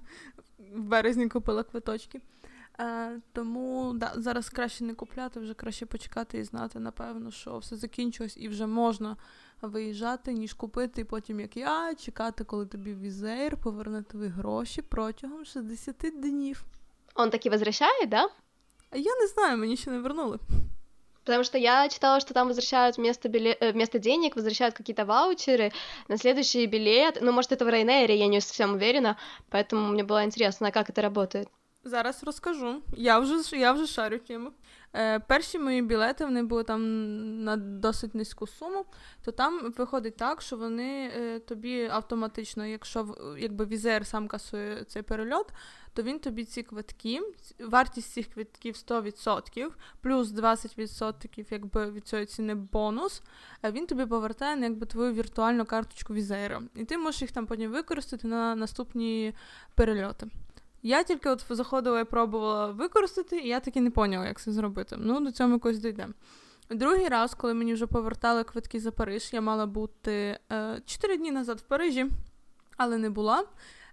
в 0.58 0.80
березні 0.80 1.28
купила 1.28 1.62
квиточки. 1.62 2.20
Е, 2.79 3.21
Тому 3.33 3.93
да, 3.95 4.11
зараз 4.15 4.49
краще 4.49 4.83
не 4.83 4.93
купляти, 4.93 5.39
вже 5.39 5.53
краще 5.53 5.85
почекати 5.85 6.37
і 6.37 6.43
знати, 6.43 6.79
напевно, 6.79 7.31
що 7.31 7.57
все 7.57 7.75
закінчилось 7.75 8.37
і 8.37 8.47
вже 8.47 8.67
можна 8.67 9.17
виїжджати, 9.61 10.33
ніж 10.33 10.53
купити, 10.53 11.01
і 11.01 11.03
потім, 11.03 11.39
як 11.39 11.57
я, 11.57 11.95
чекати, 11.95 12.43
коли 12.43 12.65
тобі 12.65 12.93
візейр 12.93 13.57
поверне 13.57 14.03
тобі 14.03 14.27
гроші 14.27 14.81
протягом 14.81 15.45
60 15.45 15.95
днів. 16.13 16.65
Он 17.15 17.29
таки 17.29 17.49
возвращает, 17.49 18.09
да? 18.09 18.29
А 18.89 18.97
я 18.97 19.15
не 19.15 19.27
знаю, 19.27 19.57
мені 19.57 19.77
ще 19.77 19.91
не 19.91 19.99
вернули. 19.99 20.39
Потому 21.25 21.43
что 21.43 21.57
я 21.57 21.89
читала, 21.89 22.19
что 22.19 22.33
там 22.33 22.47
возвращают 22.47 22.97
вместо, 22.97 23.29
билет, 23.29 23.57
э, 23.61 23.71
вместо 23.71 23.97
денег, 23.99 24.35
возвращают 24.35 24.75
какие-то 24.75 25.05
ваучеры 25.05 25.71
на 26.07 26.17
следующий 26.17 26.67
билет. 26.67 27.17
Ну, 27.21 27.31
может, 27.31 27.51
это 27.51 27.65
в 27.65 27.67
Ryanair, 27.67 28.11
я 28.11 28.27
не 28.27 28.41
совсем 28.41 28.73
уверена, 28.73 29.17
поэтому 29.49 29.87
мне 29.87 30.03
было 30.03 30.23
интересно, 30.23 30.71
как 30.71 30.89
это 30.89 31.01
работает. 31.01 31.49
Зараз 31.84 32.24
розкажу. 32.24 32.82
Я 32.96 33.18
вже 33.18 33.56
я 33.56 33.72
вже 33.72 33.86
шарю 33.86 34.18
тему. 34.18 34.52
Е, 34.94 35.18
Перші 35.18 35.58
мої 35.58 35.82
білети 35.82 36.24
вони 36.24 36.42
були 36.42 36.64
там 36.64 36.82
на 37.44 37.56
досить 37.56 38.14
низьку 38.14 38.46
суму, 38.46 38.84
то 39.24 39.32
там 39.32 39.72
виходить 39.78 40.16
так, 40.16 40.42
що 40.42 40.56
вони 40.56 41.12
е, 41.16 41.38
тобі 41.38 41.88
автоматично, 41.92 42.66
якщо 42.66 43.16
якби 43.38 43.64
візер 43.64 44.06
сам 44.06 44.28
касує 44.28 44.84
цей 44.84 45.02
перельот, 45.02 45.46
то 45.94 46.02
він 46.02 46.18
тобі 46.18 46.44
ці 46.44 46.62
квитки, 46.62 47.20
вартість 47.58 48.12
цих 48.12 48.26
квитків 48.26 48.74
100%, 48.74 49.68
плюс 50.00 50.28
20% 50.28 51.46
якби 51.50 51.90
від 51.90 52.08
цієї 52.08 52.26
ціни 52.26 52.54
бонус, 52.54 53.22
він 53.64 53.86
тобі 53.86 54.06
повертає 54.06 54.56
на 54.56 54.66
якби 54.66 54.86
твою 54.86 55.12
віртуальну 55.12 55.64
карточку 55.64 56.14
візера. 56.14 56.62
І 56.74 56.84
ти 56.84 56.98
можеш 56.98 57.22
їх 57.22 57.32
там 57.32 57.46
потім 57.46 57.70
використати 57.70 58.28
на 58.28 58.54
наступні 58.54 59.34
перельоти. 59.74 60.26
Я 60.82 61.02
тільки 61.02 61.28
от 61.30 61.44
заходила 61.50 62.00
і 62.00 62.04
пробувала 62.04 62.66
використати, 62.66 63.38
і 63.38 63.48
я 63.48 63.60
таки 63.60 63.80
не 63.80 63.90
поняла, 63.90 64.26
як 64.26 64.40
це 64.40 64.52
зробити. 64.52 64.96
Ну, 64.98 65.20
до 65.20 65.32
цього 65.32 65.52
якось 65.52 65.78
дійде. 65.78 66.08
Другий 66.70 67.08
раз, 67.08 67.34
коли 67.34 67.54
мені 67.54 67.74
вже 67.74 67.86
повертали 67.86 68.44
квитки 68.44 68.80
за 68.80 68.92
Париж, 68.92 69.30
я 69.32 69.40
мала 69.40 69.66
бути 69.66 70.38
е, 70.52 70.80
4 70.86 71.16
дні 71.16 71.30
назад 71.30 71.58
в 71.60 71.62
Парижі, 71.62 72.06
але 72.76 72.98
не 72.98 73.10
була. 73.10 73.44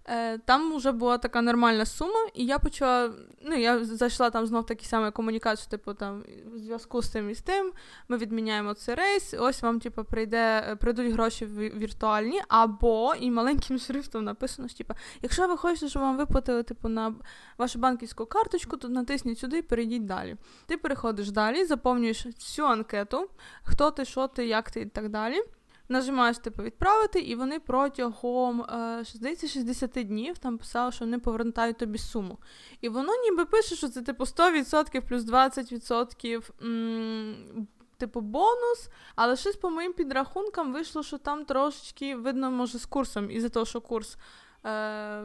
Е, 0.04 0.38
там 0.38 0.76
вже 0.76 0.92
була 0.92 1.18
така 1.18 1.42
нормальна 1.42 1.86
сума, 1.86 2.28
і 2.34 2.44
я 2.46 2.58
почала. 2.58 3.12
Ну, 3.42 3.54
я 3.54 3.84
зайшла 3.84 4.30
там 4.30 4.46
знов 4.46 4.66
такі 4.66 4.86
саме 4.86 5.10
комунікацію, 5.10 5.70
типу 5.70 5.94
там 5.94 6.24
в 6.54 6.58
зв'язку 6.58 7.02
з 7.02 7.08
тим 7.08 7.30
і 7.30 7.34
з 7.34 7.42
тим. 7.42 7.72
Ми 8.08 8.16
відміняємо 8.16 8.74
цей 8.74 8.94
рейс. 8.94 9.34
Ось 9.38 9.62
вам, 9.62 9.80
типу, 9.80 10.04
прийде, 10.04 10.64
е, 10.68 10.76
прийдуть 10.76 11.12
гроші 11.12 11.46
віртуальні, 11.46 12.42
або 12.48 13.14
і 13.20 13.30
маленьким 13.30 13.78
шрифтом 13.78 14.24
написано, 14.24 14.68
що 14.68 14.78
типу, 14.78 14.94
якщо 15.22 15.48
ви 15.48 15.56
хочете, 15.56 15.88
щоб 15.88 16.02
вам 16.02 16.16
виплатили 16.16 16.62
типу, 16.62 16.88
на 16.88 17.14
вашу 17.58 17.78
банківську 17.78 18.26
карточку, 18.26 18.76
то 18.76 18.88
натисніть 18.88 19.38
сюди 19.38 19.58
і 19.58 19.62
перейдіть 19.62 20.06
далі. 20.06 20.36
Ти 20.66 20.76
переходиш 20.76 21.30
далі, 21.30 21.64
заповнюєш 21.64 22.26
всю 22.26 22.68
анкету, 22.68 23.28
хто 23.62 23.90
ти, 23.90 24.04
що 24.04 24.28
ти, 24.28 24.46
як 24.46 24.70
ти 24.70 24.80
і 24.80 24.86
так 24.86 25.08
далі. 25.08 25.42
Нажимаєш 25.88 26.38
типу 26.38 26.62
відправити, 26.62 27.20
і 27.20 27.34
вони 27.34 27.60
протягом 27.60 28.62
е, 28.62 29.04
60 29.04 29.90
днів 29.90 30.38
там 30.38 30.58
писали, 30.58 30.92
що 30.92 31.04
вони 31.04 31.18
повертають 31.18 31.78
тобі 31.78 31.98
суму. 31.98 32.38
І 32.80 32.88
воно 32.88 33.12
ніби 33.22 33.44
пише, 33.44 33.76
що 33.76 33.88
це 33.88 34.02
типу 34.02 34.24
100% 34.24 35.08
плюс 35.08 35.22
20% 35.22 36.50
м- 36.62 37.68
типу 37.96 38.20
бонус. 38.20 38.88
Але 39.16 39.36
щось 39.36 39.56
по 39.56 39.70
моїм 39.70 39.92
підрахункам 39.92 40.72
вийшло, 40.72 41.02
що 41.02 41.18
там 41.18 41.44
трошечки 41.44 42.16
видно, 42.16 42.50
може, 42.50 42.78
з 42.78 42.86
курсом, 42.86 43.30
із-за 43.30 43.48
того, 43.48 43.66
що 43.66 43.80
курс. 43.80 44.16
Е- 44.64 45.24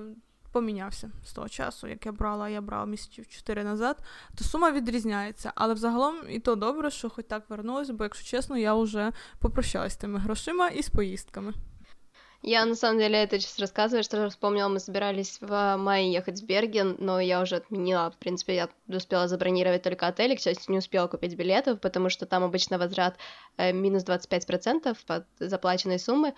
помінявся 0.53 1.11
з 1.25 1.33
того 1.33 1.49
часу, 1.49 1.87
як 1.87 2.05
я 2.05 2.11
брала, 2.11 2.49
я 2.49 2.61
брала 2.61 2.85
місяців 2.85 3.27
4 3.27 3.63
назад, 3.63 3.97
то 4.35 4.43
сума 4.43 4.71
відрізняється. 4.71 5.51
Але 5.55 5.73
взагалом 5.73 6.15
і 6.29 6.39
то 6.39 6.55
добре, 6.55 6.91
що 6.91 7.09
хоч 7.09 7.25
так 7.25 7.49
вернулось, 7.49 7.89
бо, 7.89 8.03
якщо 8.03 8.25
чесно, 8.25 8.57
я 8.57 8.73
вже 8.73 9.11
попрощалась 9.39 9.93
з 9.93 9.97
тими 9.97 10.19
грошима 10.19 10.67
і 10.67 10.83
з 10.83 10.89
поїздками. 10.89 11.53
Я 12.45 12.65
на 12.65 12.75
самом 12.75 12.99
деле 12.99 13.23
это 13.23 13.39
сейчас 13.39 13.57
рассказываю, 13.57 14.03
что 14.03 14.29
вспомнила, 14.29 14.67
мы 14.67 14.81
собирались 14.81 15.37
в 15.39 15.77
мае 15.77 16.11
ехать 16.11 16.41
в 16.41 16.45
Берген, 16.45 16.97
но 16.99 17.21
я 17.21 17.41
уже 17.41 17.55
отменила, 17.55 18.11
в 18.11 18.17
принципе, 18.17 18.55
я 18.55 18.69
успела 18.89 19.29
забронировать 19.29 19.83
только 19.83 20.07
отель, 20.07 20.35
к 20.35 20.41
счастью, 20.41 20.73
не 20.73 20.79
успела 20.79 21.07
купить 21.07 21.35
билетов, 21.35 21.79
потому 21.79 22.09
что 22.09 22.25
там 22.25 22.43
обычно 22.43 22.77
возврат 22.77 23.15
э, 23.55 23.71
минус 23.71 24.03
25% 24.03 24.97
от 25.07 25.25
заплаченной 25.39 25.99
суммы, 25.99 26.33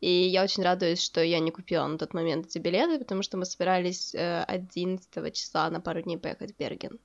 и 0.00 0.08
я 0.08 0.44
очень 0.44 0.62
радуюсь, 0.62 1.02
что 1.02 1.24
я 1.24 1.40
не 1.40 1.50
купила 1.50 1.88
на 1.88 1.98
тот 1.98 2.14
момент 2.14 2.46
эти 2.46 2.58
билеты, 2.58 3.00
потому 3.00 3.22
что 3.22 3.36
мы 3.36 3.44
собирались 3.44 4.14
э, 4.14 4.44
11 4.44 5.34
числа 5.34 5.68
на 5.70 5.80
пару 5.80 6.02
дней 6.02 6.18
поехать 6.18 6.52
в 6.52 6.56
Берген. 6.56 7.00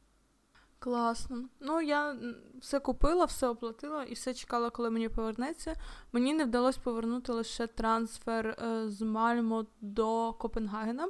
Класно. 0.84 1.50
Ну, 1.60 1.80
я 1.80 2.16
все 2.60 2.80
купила, 2.80 3.26
все 3.26 3.48
оплатила 3.48 4.04
і 4.04 4.14
все 4.14 4.34
чекала, 4.34 4.70
коли 4.70 4.90
мені 4.90 5.10
повернеться. 5.10 5.76
Мені 6.12 6.34
не 6.34 6.46
вдалося 6.46 6.80
повернути 6.84 7.32
лише 7.32 7.68
трансфер 7.68 8.48
е, 8.48 8.90
з 8.90 9.02
Мальмо 9.02 9.66
до 9.82 10.34
Копенгагена. 10.34 11.10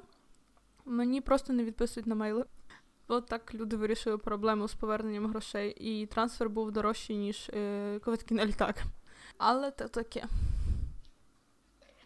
Мені 0.85 1.21
просто 1.21 1.53
не 1.53 1.63
відписують 1.63 2.07
на 2.07 2.15
мейли. 2.15 2.45
От 3.07 3.25
так 3.27 3.53
люди 3.53 3.75
вирішили 3.75 4.17
проблему 4.17 4.67
з 4.67 4.73
поверненням 4.73 5.27
грошей, 5.27 5.71
і 5.71 6.05
трансфер 6.05 6.49
був 6.49 6.71
дорожчий, 6.71 7.17
ніж 7.17 7.49
е, 7.53 7.99
квитки 7.99 8.35
на 8.35 8.45
літак. 8.45 8.83
Але 9.37 9.71
це 9.71 9.87
таке. 9.87 10.25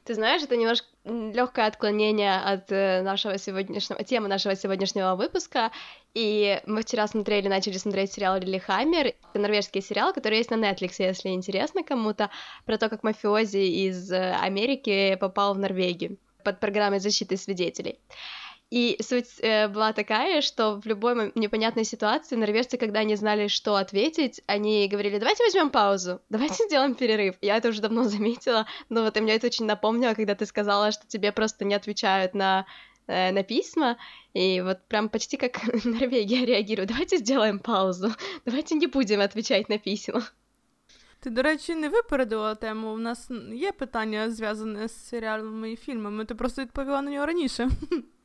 Ты 0.07 0.13
знаешь, 0.13 0.41
это 0.41 0.55
немножко 0.55 0.87
легкое 1.03 1.67
отклонение 1.67 2.37
от 2.37 2.71
э, 2.71 3.01
нашего 3.01 3.37
сегодняшнего, 3.37 4.01
темы 4.05 4.29
нашего 4.29 4.55
сегодняшнего 4.55 5.15
выпуска. 5.15 5.71
И 6.13 6.61
мы 6.65 6.83
вчера 6.83 7.07
смотрели, 7.07 7.49
начали 7.49 7.77
смотреть 7.77 8.13
сериал 8.13 8.39
Лилихаммер, 8.39 9.07
это 9.07 9.39
норвежский 9.39 9.81
сериал, 9.81 10.13
который 10.13 10.37
есть 10.37 10.49
на 10.49 10.55
Netflix, 10.55 10.93
если 10.99 11.27
интересно 11.31 11.83
кому-то, 11.83 12.29
про 12.65 12.77
то, 12.77 12.87
как 12.87 13.03
мафиози 13.03 13.57
из 13.57 14.09
э, 14.09 14.31
Америки 14.41 15.17
попал 15.19 15.53
в 15.55 15.59
Норвегию 15.59 16.17
под 16.45 16.61
программой 16.61 16.99
защиты 16.99 17.35
свидетелей. 17.35 17.99
И 18.72 18.96
суть 19.02 19.38
э, 19.40 19.68
была 19.68 19.92
такая, 19.92 20.40
что 20.40 20.80
в 20.80 20.86
любой 20.86 21.30
непонятной 21.34 21.84
ситуации 21.84 22.36
норвежцы, 22.36 22.78
когда 22.78 23.00
они 23.00 23.16
знали, 23.16 23.48
что 23.48 23.76
ответить, 23.76 24.40
они 24.46 24.88
говорили, 24.88 25.18
давайте 25.18 25.44
возьмем 25.44 25.68
паузу, 25.68 26.22
давайте 26.30 26.64
сделаем 26.64 26.94
перерыв. 26.94 27.34
Я 27.42 27.58
это 27.58 27.68
уже 27.68 27.82
давно 27.82 28.04
заметила, 28.04 28.66
но 28.88 29.02
вот 29.02 29.14
и 29.18 29.20
мне 29.20 29.34
это 29.34 29.48
очень 29.48 29.66
напомнило, 29.66 30.14
когда 30.14 30.34
ты 30.34 30.46
сказала, 30.46 30.90
что 30.90 31.06
тебе 31.06 31.32
просто 31.32 31.66
не 31.66 31.74
отвечают 31.74 32.32
на 32.32 32.64
э, 33.08 33.30
на 33.32 33.42
письма, 33.42 33.98
и 34.32 34.62
вот 34.62 34.78
прям 34.88 35.10
почти 35.10 35.36
как 35.36 35.60
Норвегия 35.84 36.46
реагирует. 36.46 36.88
Давайте 36.88 37.18
сделаем 37.18 37.58
паузу, 37.58 38.14
давайте 38.46 38.74
не 38.76 38.86
будем 38.86 39.20
отвечать 39.20 39.68
на 39.68 39.76
письма. 39.76 40.22
Ти, 41.20 41.30
до 41.30 41.42
речі, 41.42 41.74
не 41.74 41.88
випередила 41.88 42.54
тему. 42.54 42.92
У 42.92 42.98
нас 42.98 43.30
є 43.52 43.72
питання 43.72 44.30
зв'язане 44.30 44.88
з 44.88 45.08
серіалами 45.08 45.72
і 45.72 45.76
фільмами. 45.76 46.24
Ти 46.24 46.34
просто 46.34 46.62
відповіла 46.62 47.02
на 47.02 47.10
нього 47.10 47.26
раніше. 47.26 47.68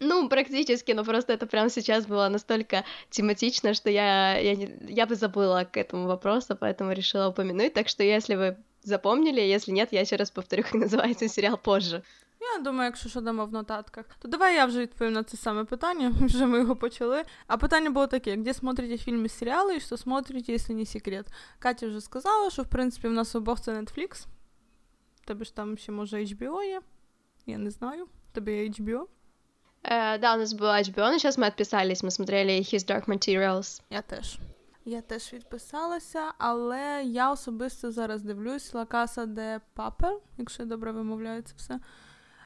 Ну, 0.00 0.28
практически, 0.28 0.92
но 0.92 1.04
просто 1.04 1.34
это 1.34 1.46
прямо 1.46 1.68
сейчас 1.68 2.06
было 2.06 2.28
настолько 2.28 2.84
тематично, 3.10 3.74
что 3.74 3.90
я, 3.90 4.38
я, 4.38 4.52
я 4.88 5.06
бы 5.06 5.14
забыла 5.14 5.64
к 5.64 5.76
этому 5.76 6.06
вопросу, 6.06 6.56
поэтому 6.56 6.92
решила 6.92 7.28
упомянуть. 7.28 7.74
Так 7.74 7.88
что 7.88 8.02
если 8.02 8.34
вы 8.34 8.56
запомнили, 8.82 9.42
если 9.42 9.72
нет, 9.72 9.92
я 9.92 10.00
еще 10.00 10.16
раз 10.16 10.30
повторю, 10.30 10.62
как 10.62 10.74
називається 10.74 11.28
серіал 11.28 11.58
позже. 11.58 12.02
Я 12.40 12.62
думаю, 12.62 12.84
якщо 12.84 13.08
що 13.08 13.20
дамо 13.20 13.46
в 13.46 13.52
нотатках, 13.52 14.04
то 14.18 14.28
давай 14.28 14.54
я 14.54 14.66
вже 14.66 14.80
відповім 14.80 15.12
на 15.12 15.22
це 15.22 15.36
саме 15.36 15.64
питання, 15.64 16.12
вже 16.20 16.46
ми 16.46 16.58
його 16.58 16.76
почали. 16.76 17.24
А 17.46 17.56
питання 17.56 17.90
було 17.90 18.06
таке: 18.06 18.36
де 18.36 18.54
смотрите 18.54 18.98
фільми, 18.98 19.28
серіали, 19.28 19.76
і 19.76 19.80
що 19.80 19.96
смотрите, 19.96 20.52
якщо 20.52 20.72
не 20.72 20.86
секрет. 20.86 21.26
Катя 21.58 21.86
вже 21.86 22.00
сказала, 22.00 22.50
що 22.50 22.62
в 22.62 22.66
принципі 22.66 23.08
в 23.08 23.12
нас 23.12 23.34
обох 23.34 23.60
це 23.60 23.72
Netflix. 23.72 24.26
Тебе 25.24 25.44
ж 25.44 25.54
там 25.54 25.78
ще 25.78 25.92
може 25.92 26.16
HBO 26.16 26.62
є. 26.62 26.80
Я 27.46 27.58
не 27.58 27.70
знаю. 27.70 28.06
Тобі 28.32 28.52
є 28.52 28.68
HBO. 28.68 29.06
Э, 29.84 30.18
да, 30.18 30.34
у 30.34 30.38
нас 30.38 30.54
было 30.54 30.80
HBO, 30.80 31.10
но 31.10 31.18
сейчас 31.18 31.38
мы 31.38 31.46
отписались, 31.46 32.02
мы 32.02 32.10
смотрели 32.10 32.60
His 32.60 32.86
Dark 32.86 33.06
Materials. 33.06 33.82
Я 33.90 34.02
теж. 34.02 34.38
Я 34.84 35.00
теж 35.00 35.32
відписалася, 35.32 36.32
але 36.38 37.02
я 37.04 37.32
особисто 37.32 37.92
зараз 37.92 38.22
дивлюсь 38.22 38.74
La 38.74 38.86
Casa 38.86 39.26
de 39.26 39.60
Papel, 39.76 40.18
якщо 40.38 40.62
я 40.62 40.68
добре 40.68 40.92
вимовляю 40.92 41.42
це 41.42 41.54
все. 41.56 41.80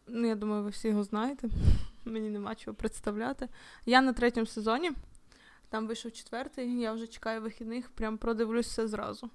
Ну, 0.06 0.28
я 0.28 0.34
думаю, 0.34 0.62
ви 0.62 0.70
всі 0.70 0.88
його 0.88 1.04
знаєте. 1.04 1.48
Мені 2.04 2.30
нема 2.30 2.54
чого 2.54 2.74
представляти. 2.74 3.48
Я 3.86 4.00
на 4.00 4.12
третьому 4.12 4.46
сезоні, 4.46 4.92
там 5.68 5.86
вийшов 5.86 6.12
четвертий, 6.12 6.80
я 6.80 6.92
вже 6.92 7.06
чекаю 7.06 7.42
вихідних, 7.42 7.90
прям 7.90 8.18
продивлюсь 8.18 8.66
все 8.66 8.88
зразу. 8.88 9.30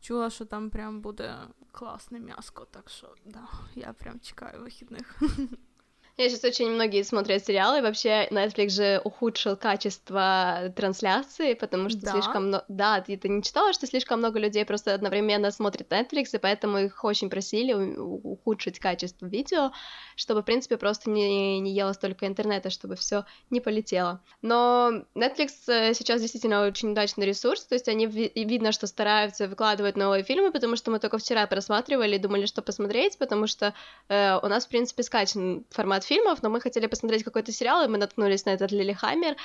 Чула, 0.00 0.30
що 0.30 0.44
там 0.44 0.70
прям 0.70 1.00
буде 1.00 1.36
класне 1.72 2.18
м'яско, 2.20 2.66
так 2.70 2.90
що 2.90 3.14
да, 3.24 3.48
я 3.74 3.92
прям 3.92 4.20
чекаю 4.20 4.62
вихідних. 4.62 5.20
Я 6.15 6.29
сейчас 6.29 6.43
очень 6.43 6.69
многие 6.69 7.03
смотрят 7.03 7.43
сериалы, 7.43 7.81
вообще 7.81 8.27
Netflix 8.29 8.69
же 8.69 9.01
ухудшил 9.03 9.57
качество 9.57 10.71
трансляции, 10.75 11.55
потому 11.55 11.89
что 11.89 12.01
Да? 12.01 12.11
слишком 12.11 12.47
много... 12.49 12.65
Да, 12.67 13.01
ты, 13.01 13.17
ты 13.17 13.29
не 13.29 13.41
читала, 13.41 13.73
что 13.73 13.87
слишком 13.87 14.19
много 14.19 14.37
людей 14.37 14.63
просто 14.63 14.93
одновременно 14.93 15.49
смотрит 15.49 15.91
Netflix, 15.91 16.29
и 16.33 16.37
поэтому 16.37 16.77
их 16.77 17.03
очень 17.03 17.31
просили 17.31 17.73
ухудшить 17.73 18.77
качество 18.77 19.25
видео, 19.25 19.71
чтобы, 20.15 20.43
в 20.43 20.45
принципе, 20.45 20.77
просто 20.77 21.09
не, 21.09 21.59
не 21.59 21.73
ело 21.73 21.93
столько 21.93 22.27
интернета, 22.27 22.69
чтобы 22.69 22.95
все 22.95 23.25
не 23.49 23.59
полетело. 23.59 24.21
Но 24.43 24.91
Netflix 25.15 25.49
э, 25.67 25.95
сейчас 25.95 26.21
действительно 26.21 26.67
очень 26.67 26.91
удачный 26.91 27.25
ресурс, 27.25 27.65
то 27.65 27.73
есть 27.73 27.87
они 27.87 28.05
видно, 28.05 28.71
что 28.71 28.85
стараются 28.85 29.47
выкладывать 29.47 29.97
новые 29.97 30.23
фильмы, 30.23 30.51
потому 30.51 30.75
что 30.75 30.91
мы 30.91 30.99
только 30.99 31.17
вчера 31.17 31.47
просматривали 31.47 32.17
и 32.17 32.19
думали, 32.19 32.45
что 32.45 32.61
посмотреть, 32.61 33.17
потому 33.17 33.47
что 33.47 33.73
э, 34.09 34.37
у 34.37 34.47
нас, 34.47 34.67
в 34.67 34.69
принципе, 34.69 35.01
скачан 35.01 35.65
формат 35.71 36.02
фильмов, 36.03 36.43
но 36.43 36.49
мы 36.49 36.61
хотели 36.61 36.87
посмотреть 36.87 37.23
какой-то 37.23 37.51
сериал, 37.51 37.83
и 37.83 37.87
мы 37.87 37.97
наткнулись 37.97 38.45
на 38.45 38.51
этот 38.51 38.71
Лилихаммер, 38.71 39.35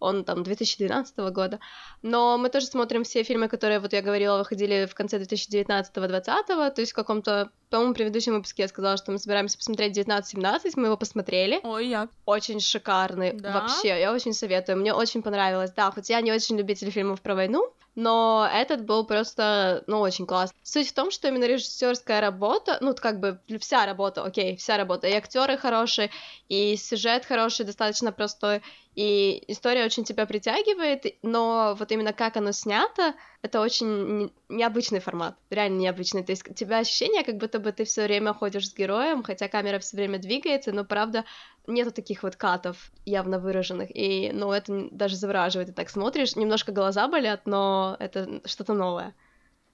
он 0.00 0.24
там 0.24 0.42
2012 0.42 1.16
года, 1.32 1.60
но 2.02 2.36
мы 2.38 2.48
тоже 2.48 2.66
смотрим 2.66 3.04
все 3.04 3.22
фильмы, 3.22 3.48
которые, 3.48 3.78
вот 3.80 3.92
я 3.92 4.02
говорила, 4.02 4.38
выходили 4.38 4.86
в 4.86 4.94
конце 4.94 5.18
2019-2020, 5.18 6.70
то 6.70 6.74
есть 6.76 6.92
в 6.92 6.94
каком-то, 6.94 7.50
по-моему, 7.74 7.94
предыдущем 7.94 8.34
выпуске 8.34 8.62
я 8.62 8.68
сказала, 8.68 8.96
что 8.96 9.10
мы 9.10 9.18
собираемся 9.18 9.58
посмотреть 9.58 9.98
19-17, 9.98 10.72
мы 10.76 10.86
его 10.86 10.96
посмотрели, 10.96 11.58
Ой, 11.64 11.88
я. 11.88 12.08
очень 12.24 12.60
шикарный, 12.60 13.32
Да? 13.32 13.52
вообще, 13.52 13.88
я 14.00 14.12
очень 14.12 14.32
советую, 14.32 14.78
мне 14.78 14.94
очень 14.94 15.22
понравилось, 15.22 15.72
да, 15.72 15.90
хоть 15.90 16.08
я 16.08 16.20
не 16.20 16.30
очень 16.32 16.56
любитель 16.56 16.90
фильмов 16.90 17.20
про 17.20 17.34
войну, 17.34 17.68
но 17.96 18.48
этот 18.52 18.84
был 18.84 19.04
просто, 19.04 19.84
ну, 19.86 20.00
очень 20.00 20.26
классный. 20.26 20.56
Суть 20.62 20.88
в 20.88 20.92
том, 20.94 21.10
что 21.10 21.28
именно 21.28 21.44
режиссерская 21.44 22.20
работа, 22.20 22.78
ну, 22.80 22.94
как 22.94 23.18
бы 23.20 23.40
вся 23.60 23.86
работа, 23.86 24.22
окей, 24.24 24.56
вся 24.56 24.76
работа, 24.76 25.06
и 25.08 25.12
актеры 25.12 25.56
хорошие, 25.56 26.10
и 26.48 26.76
сюжет 26.76 27.24
хороший, 27.24 27.64
достаточно 27.66 28.10
простой, 28.12 28.62
и 28.96 29.42
история 29.48 29.84
очень 29.84 30.04
тебя 30.04 30.26
притягивает, 30.26 31.04
но 31.22 31.74
вот 31.78 31.90
именно 31.92 32.12
как 32.12 32.36
оно 32.36 32.52
снято, 32.52 33.14
это 33.42 33.60
очень 33.60 34.18
не- 34.18 34.32
необычный 34.48 35.00
формат, 35.00 35.36
реально 35.50 35.78
необычный. 35.78 36.24
То 36.24 36.32
есть 36.32 36.48
у 36.48 36.54
тебя 36.54 36.78
ощущение, 36.78 37.22
как 37.24 37.36
будто 37.36 37.58
бы 37.64 37.72
ты 37.72 37.84
все 37.84 38.04
время 38.04 38.32
ходишь 38.34 38.68
с 38.68 38.74
героем, 38.74 39.22
хотя 39.22 39.48
камера 39.48 39.78
все 39.78 39.96
время 39.96 40.18
двигается, 40.18 40.72
но 40.72 40.84
правда 40.84 41.24
нету 41.66 41.90
таких 41.90 42.22
вот 42.22 42.36
катов 42.36 42.90
явно 43.06 43.38
выраженных, 43.38 43.88
и, 43.96 44.30
ну, 44.32 44.52
это 44.52 44.88
даже 44.92 45.16
завораживает, 45.16 45.68
ты 45.68 45.74
так 45.74 45.90
смотришь, 45.90 46.36
немножко 46.36 46.72
глаза 46.72 47.08
болят, 47.08 47.46
но 47.46 47.96
это 47.98 48.40
что-то 48.44 48.74
новое. 48.74 49.14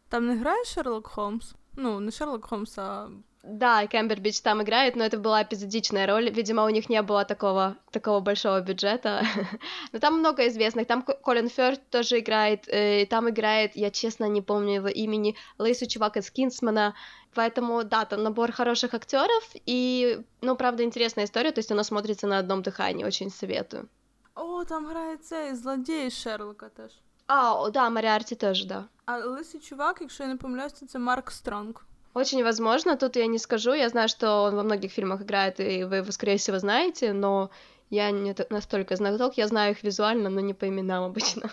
Там 0.08 0.28
не 0.28 0.36
грає 0.36 0.64
Шерлок 0.64 1.06
Холмс? 1.06 1.54
Ну, 1.76 2.00
не 2.00 2.10
Шерлок 2.10 2.44
Холмс, 2.46 2.78
а 2.78 3.08
Да, 3.42 3.86
Кэмбербич 3.86 4.40
там 4.42 4.60
играет, 4.62 4.96
но 4.96 5.04
это 5.04 5.18
была 5.18 5.42
эпизодичная 5.42 6.06
роль. 6.06 6.30
Видимо, 6.30 6.64
у 6.64 6.68
них 6.70 6.90
не 6.90 7.02
было 7.02 7.24
такого, 7.24 7.76
такого 7.90 8.20
большого 8.20 8.60
бюджета. 8.60 9.22
но 9.92 9.98
там 9.98 10.18
много 10.18 10.46
известных. 10.48 10.86
Там 10.86 11.02
Ко- 11.02 11.14
Колин 11.14 11.48
Фёрд 11.48 11.80
тоже 11.90 12.18
играет. 12.18 12.68
э, 12.68 13.06
там 13.06 13.28
играет, 13.30 13.76
я 13.76 13.90
честно 13.90 14.28
не 14.28 14.42
помню 14.42 14.74
его 14.74 14.88
имени, 14.88 15.36
Лейсу 15.58 15.86
чувак 15.86 16.16
из 16.16 16.30
Кинсмана. 16.30 16.94
Поэтому, 17.34 17.84
да, 17.84 18.04
там 18.04 18.22
набор 18.22 18.52
хороших 18.52 18.94
актеров. 18.94 19.44
И, 19.66 20.20
ну, 20.40 20.56
правда, 20.56 20.82
интересная 20.82 21.24
история. 21.24 21.52
То 21.52 21.60
есть 21.60 21.72
она 21.72 21.84
смотрится 21.84 22.26
на 22.26 22.38
одном 22.38 22.62
дыхании. 22.62 23.04
Очень 23.04 23.30
советую. 23.30 23.88
О, 24.34 24.64
там 24.64 24.86
грає 24.86 25.16
цей 25.16 25.54
злодій 25.54 26.10
Шерлока 26.10 26.68
теж. 26.68 26.92
А, 27.26 27.70
да, 27.70 27.90
Мариарти 27.90 28.34
тоже, 28.34 28.66
да. 28.66 28.84
А 29.06 29.18
лисий 29.18 29.60
чувак, 29.60 29.98
якщо 30.00 30.22
я 30.22 30.28
не 30.28 30.36
помиляюсь, 30.36 30.72
то 30.72 30.86
це 30.86 30.98
Марк 30.98 31.30
Стронг. 31.30 31.84
Очень 32.14 32.42
возможно, 32.42 32.96
тут 32.96 33.16
я 33.16 33.26
не 33.26 33.38
скажу. 33.38 33.74
Я 33.74 33.88
знаю, 33.88 34.08
что 34.08 34.42
он 34.42 34.56
во 34.56 34.62
многих 34.62 34.92
фильмах 34.92 35.22
играет, 35.22 35.60
и 35.60 35.84
вы 35.84 35.96
его, 35.96 36.12
скорее 36.12 36.36
всего, 36.36 36.58
знаете, 36.58 37.12
но 37.12 37.50
я 37.90 38.10
не 38.10 38.34
настолько 38.50 38.96
знаток. 38.96 39.38
Я 39.38 39.46
знаю 39.46 39.72
их 39.72 39.84
визуально, 39.84 40.28
но 40.28 40.40
не 40.40 40.54
по 40.54 40.66
именам 40.66 41.04
обычно. 41.04 41.50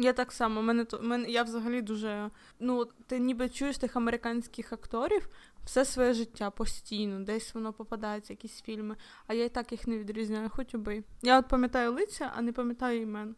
Я 0.00 0.12
так 0.12 0.32
само, 0.32 0.62
мене 0.62 0.84
то 0.84 0.98
мене 1.02 1.28
я 1.28 1.42
взагалі 1.42 1.82
дуже. 1.82 2.30
Ну, 2.60 2.86
ти 3.06 3.18
ніби 3.18 3.48
чуєш 3.48 3.78
тих 3.78 3.96
американських 3.96 4.72
акторів 4.72 5.28
все 5.64 5.84
своє 5.84 6.12
життя 6.12 6.50
постійно, 6.50 7.20
десь 7.20 7.54
воно 7.54 7.72
попадається, 7.72 8.32
якісь 8.32 8.62
фільми, 8.62 8.96
а 9.26 9.34
я 9.34 9.44
і 9.44 9.48
так 9.48 9.72
їх 9.72 9.86
не 9.86 9.98
відрізняю, 9.98 10.50
хоч 10.50 10.74
би. 10.74 11.04
Я 11.22 11.38
от 11.38 11.48
пам'ятаю 11.48 11.92
лиця, 11.92 12.32
а 12.36 12.42
не 12.42 12.52
пам'ятаю 12.52 13.02
імен. 13.02 13.34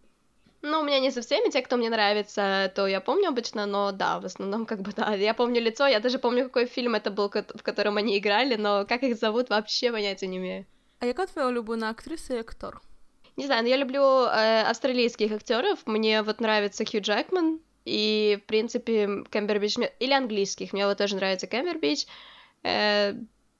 Ну, 0.63 0.81
у 0.81 0.83
меня 0.85 1.01
не 1.01 1.11
со 1.11 1.21
всеми, 1.21 1.49
те, 1.51 1.63
кто 1.63 1.77
мне 1.77 1.87
нравится, 1.89 2.69
то 2.77 2.87
я 2.89 3.01
помню 3.01 3.29
обычно, 3.31 3.67
но 3.67 3.93
да, 3.93 4.19
в 4.19 4.25
основном 4.27 4.67
как 4.67 4.81
бы 4.81 4.93
да. 4.97 5.15
Я 5.15 5.35
помню 5.35 5.61
лицо, 5.61 5.89
я 5.89 6.01
даже 6.01 6.19
помню, 6.19 6.43
какой 6.43 6.67
фильм 6.67 6.95
это 6.95 7.11
был, 7.15 7.31
ко- 7.31 7.47
в 7.59 7.63
котором 7.63 7.97
они 7.97 8.19
играли, 8.19 8.57
но 8.57 8.85
как 8.87 9.03
их 9.03 9.17
зовут, 9.17 9.49
вообще 9.51 9.91
понятия 9.91 10.27
не 10.29 10.37
имею. 10.37 10.65
А 10.99 11.07
яка 11.07 11.27
твоя 11.27 11.49
улюблена 11.49 11.91
актриса 11.91 12.35
і 12.35 12.39
актор? 12.39 12.81
Не 13.38 13.46
знаю, 13.48 13.64
но 13.64 13.70
я 13.70 13.78
люблю 13.78 14.02
э, 14.02 14.62
австралийских 14.62 15.32
актеров. 15.32 15.80
Мне 15.86 16.22
вот 16.22 16.40
нравится 16.40 16.86
Хью 16.86 17.02
Джекман 17.02 17.60
и, 17.84 18.40
в 18.42 18.46
принципе, 18.48 19.24
Кэмбербич. 19.30 19.78
Или 20.00 20.14
английских. 20.14 20.72
Мне 20.72 20.88
вот 20.88 20.98
тоже 20.98 21.16
нравится 21.16 21.48
Кэмбербич. 21.48 22.08
Э, 22.64 23.14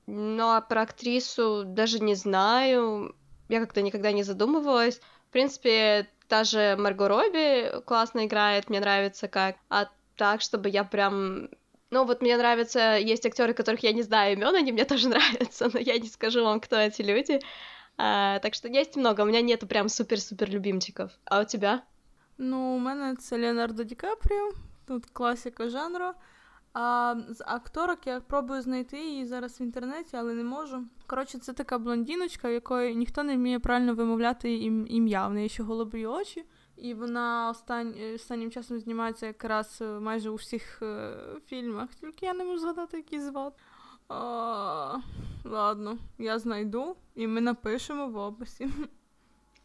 ну, 0.08 0.52
а 0.52 0.62
про 0.62 0.84
актрису 0.84 1.64
даже 1.66 2.00
не 2.00 2.16
знаю. 2.16 3.16
Я 3.50 3.60
как-то 3.60 3.82
никогда 3.82 4.12
не 4.12 4.24
задумывалась. 4.24 5.00
В 5.30 5.32
принципе, 5.32 6.08
та 6.28 6.44
же 6.44 6.76
Марго 6.78 7.08
Робби 7.08 7.82
классно 7.86 8.26
играет, 8.26 8.70
мне 8.70 8.80
нравится 8.80 9.28
как. 9.28 9.58
А 9.70 9.90
так, 10.16 10.42
чтобы 10.42 10.70
я 10.70 10.84
прям... 10.84 11.50
Ну, 11.92 12.06
вот 12.06 12.22
мне 12.22 12.38
нравятся... 12.38 12.98
Есть 12.98 13.26
актеры, 13.26 13.54
которых 13.54 13.84
я 13.84 13.92
не 13.92 14.04
знаю 14.04 14.34
имен, 14.34 14.56
они 14.56 14.72
мне 14.72 14.86
тоже 14.86 15.10
нравятся, 15.10 15.70
но 15.72 15.80
я 15.80 15.98
не 15.98 16.08
скажу 16.08 16.44
вам, 16.44 16.60
кто 16.60 16.78
эти 16.78 17.02
люди. 17.02 17.42
А, 17.97 18.39
так 18.39 18.55
что 18.55 18.69
есть 18.69 18.97
много, 18.97 19.23
у 19.23 19.27
меня 19.27 19.43
нету 19.43 19.67
прям 19.67 19.89
супер-супер 19.89 20.51
любимчиков. 20.51 21.11
А 21.25 21.41
у 21.41 21.45
тебя? 21.45 21.83
Ну, 22.39 22.77
у 22.77 22.79
мене 22.79 23.17
це 23.17 23.39
Леонардо 23.39 23.85
Ді 23.85 23.95
Капріо, 23.95 24.51
тут 24.87 25.07
класика 25.07 25.69
жанру. 25.69 26.13
А 26.73 27.15
з 27.29 27.45
акторок 27.47 28.07
я 28.07 28.21
пробую 28.21 28.63
знайти 28.63 28.99
її 28.99 29.27
зараз 29.27 29.61
в 29.61 29.63
інтернеті, 29.63 30.17
але 30.17 30.35
не 30.35 30.45
можу. 30.45 30.85
Коротше, 31.07 31.39
це 31.39 31.53
така 31.53 31.79
блондіночка, 31.79 32.49
в 32.49 32.53
якої 32.53 32.97
ніхто 32.97 33.23
не 33.23 33.37
вміє 33.37 33.59
правильно 33.59 33.95
вимовляти 33.95 34.49
ім- 34.49 34.87
ім'я. 34.87 35.29
В 35.29 35.33
неї 35.35 35.49
ще 35.49 35.63
голубі 35.63 36.07
очі, 36.07 36.45
і 36.77 36.95
вона 36.95 37.51
остань... 37.51 37.95
е, 37.99 38.15
останнім 38.15 38.51
часом 38.51 38.79
знімається 38.79 39.27
якраз 39.27 39.79
е, 39.81 39.85
майже 39.85 40.31
у 40.31 40.35
всіх 40.35 40.83
е, 40.83 41.17
фільмах, 41.47 41.95
тільки 41.95 42.27
я 42.27 42.35
не 42.35 42.45
можу 42.45 42.59
згадати, 42.59 42.97
який 42.97 43.21
звати. 43.21 43.57
А, 44.09 44.99
ладно, 45.45 45.99
я 46.19 46.39
знайду, 46.39 46.97
і 47.15 47.27
ми 47.27 47.41
напишемо 47.41 48.09
в 48.09 48.17
описі. 48.17 48.69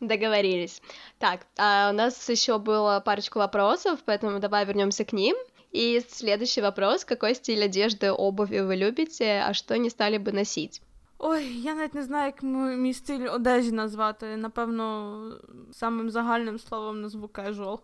Договорились. 0.01 0.81
Так, 1.17 1.47
а 1.57 1.89
у 1.89 1.93
нас 1.93 2.29
еще 2.29 2.57
было 2.57 2.99
парочку 2.99 3.39
вопросов, 3.39 3.99
поэтому 4.05 4.39
давай 4.39 4.65
вернемся 4.65 5.05
к 5.05 5.13
ним. 5.13 5.35
И 5.71 6.01
следующий 6.07 6.61
вопрос: 6.61 7.05
какой 7.05 7.35
стиль 7.35 7.63
одежды, 7.63 8.11
обуви 8.11 8.59
вы 8.59 8.75
любите, 8.75 9.43
а 9.45 9.53
что 9.53 9.77
не 9.77 9.89
стали 9.89 10.17
бы 10.17 10.31
носить? 10.31 10.81
Ой, 11.17 11.45
я 11.45 11.75
навіть 11.75 11.93
не 11.93 12.03
знаю, 12.03 12.25
як 12.25 12.43
мій, 12.43 12.75
мій 12.75 12.93
стиль 12.93 13.27
одежі 13.29 13.71
назвати. 13.71 14.37
Напевно, 14.37 15.31
самим 15.71 16.09
загальним 16.09 16.59
словом 16.59 17.01
назву 17.01 17.27
casual. 17.27 17.79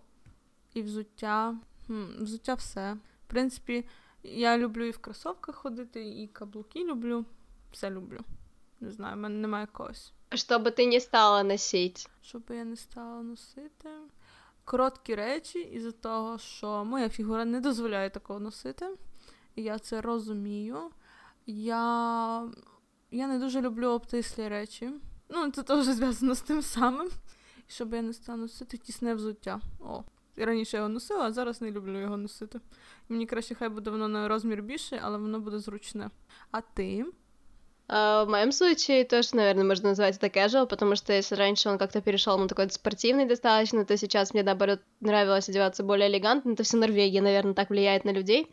І 0.73 0.81
взуття. 0.81 1.55
Хм, 1.87 2.03
взуття 2.19 2.53
все. 2.53 2.97
В 3.27 3.29
принципі, 3.29 3.85
я 4.34 4.58
люблю 4.58 4.84
і 4.84 4.90
в 4.90 4.98
кросовках 4.98 5.54
ходити, 5.54 6.08
і 6.08 6.28
каблуки 6.28 6.84
люблю. 6.84 7.24
Все 7.72 7.90
люблю. 7.90 8.20
Не 8.80 8.90
знаю, 8.90 9.16
в 9.16 9.18
мене 9.18 9.34
немає 9.34 9.66
когось. 9.66 10.12
Бы 10.30 10.70
ты 10.70 10.86
не 10.86 11.00
стала 11.00 11.42
носить? 11.42 12.08
Щоб 12.22 12.42
я 12.50 12.64
не 12.64 12.76
стала 12.76 13.22
носити. 13.22 13.88
Короткі 14.64 15.14
речі, 15.14 15.58
із-за 15.58 15.92
того, 15.92 16.38
що 16.38 16.84
моя 16.84 17.08
фігура 17.08 17.44
не 17.44 17.60
дозволяє 17.60 18.10
такого 18.10 18.40
носити. 18.40 18.86
І 19.54 19.62
я 19.62 19.78
це 19.78 20.00
розумію. 20.00 20.90
Я, 21.46 22.48
я 23.10 23.26
не 23.26 23.38
дуже 23.38 23.60
люблю 23.60 23.88
обтислі 23.88 24.48
речі. 24.48 24.90
Ну, 25.28 25.50
це 25.50 25.62
теж 25.62 25.84
зв'язано 25.84 26.34
з 26.34 26.40
тим 26.40 26.62
самим. 26.62 27.10
І 27.68 27.72
щоб 27.72 27.94
я 27.94 28.02
не 28.02 28.12
стала 28.12 28.38
носити 28.38 28.76
тісне 28.76 29.14
взуття. 29.14 29.60
О. 29.80 30.02
І 30.37 30.43
раніше 30.43 30.77
я 30.77 30.79
його 30.79 30.89
носила, 30.89 31.25
а 31.25 31.31
зараз 31.31 31.61
не 31.61 31.71
люблю 31.71 31.99
його 31.99 32.17
носити. 32.17 32.59
Мені 33.09 33.25
краще 33.25 33.55
хай 33.55 33.69
буде 33.69 33.89
воно 33.89 34.07
на 34.07 34.27
розмір 34.27 34.61
більше, 34.61 34.99
але 35.03 35.17
воно 35.17 35.39
буде 35.39 35.59
зручне. 35.59 36.09
А 36.51 36.61
ти? 36.61 37.05
А, 37.87 38.23
в 38.23 38.29
моем 38.29 38.51
случае 38.51 39.03
тоже, 39.03 39.35
наверное, 39.35 39.65
можно 39.65 39.89
назвать 39.89 40.17
это 40.17 40.29
casual, 40.29 40.65
потому 40.65 40.95
что 40.95 41.13
если 41.13 41.35
раньше 41.35 41.69
он 41.69 41.77
как-то 41.77 42.01
перешел 42.01 42.37
на 42.37 42.47
такой 42.47 42.69
спортивный 42.69 43.25
достаточно, 43.25 43.83
то 43.83 43.97
сейчас 43.97 44.33
мне, 44.33 44.43
наоборот, 44.43 44.79
нравилось 45.01 45.49
одеваться 45.49 45.83
более 45.83 46.07
элегантно. 46.07 46.53
Это 46.53 46.63
все 46.63 46.77
Норвегия, 46.77 47.21
наверное, 47.21 47.53
так 47.53 47.69
влияет 47.69 48.05
на 48.05 48.11
людей. 48.11 48.47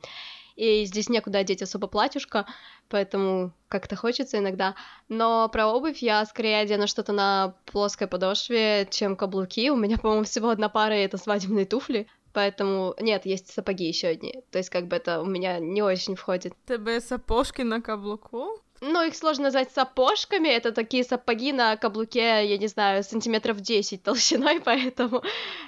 И 0.56 0.86
здесь 0.86 1.10
некуда 1.10 1.40
одеть 1.40 1.62
особо 1.62 1.88
платьюшко, 1.88 2.46
поэтому 2.90 3.52
как-то 3.70 3.96
хочется 3.96 4.38
иногда. 4.38 4.76
Но 5.10 5.50
про 5.50 5.68
обувь 5.68 6.00
я 6.00 6.24
скорее 6.26 6.60
одену 6.60 6.88
что-то 6.88 7.12
на 7.12 7.56
плоской 7.66 8.08
подошве, 8.08 8.88
чем 8.90 9.16
каблуки. 9.16 9.70
У 9.72 9.76
меня, 9.76 9.98
по-моему, 10.02 10.26
всего 10.26 10.50
одна 10.50 10.70
пара, 10.70 10.98
и 10.98 11.04
это 11.04 11.18
свадебные 11.18 11.66
туфли. 11.66 12.08
Поэтому 12.34 12.96
нет, 13.00 13.26
есть 13.26 13.54
сапоги 13.54 13.86
еще 13.86 14.08
одни. 14.08 14.44
То 14.52 14.58
есть 14.58 14.70
как 14.70 14.88
бы 14.88 14.96
это 14.96 15.22
у 15.22 15.26
меня 15.26 15.60
не 15.60 15.84
очень 15.84 16.16
входит. 16.16 16.54
Тебе 16.68 17.00
сапожки 17.00 17.62
на 17.62 17.80
каблуку? 17.80 18.60
Ну, 18.82 19.02
их 19.02 19.16
сложно 19.16 19.46
назвать 19.46 19.72
сапожками, 19.72 20.50
это 20.50 20.74
такие 20.74 21.06
сапоги 21.06 21.54
на 21.54 21.78
каблуке, 21.78 22.46
я 22.46 22.58
не 22.58 22.68
знаю, 22.68 23.04
сантиметров 23.04 23.62
10 23.62 24.04
толщиной, 24.04 24.60
поэтому 24.66 25.24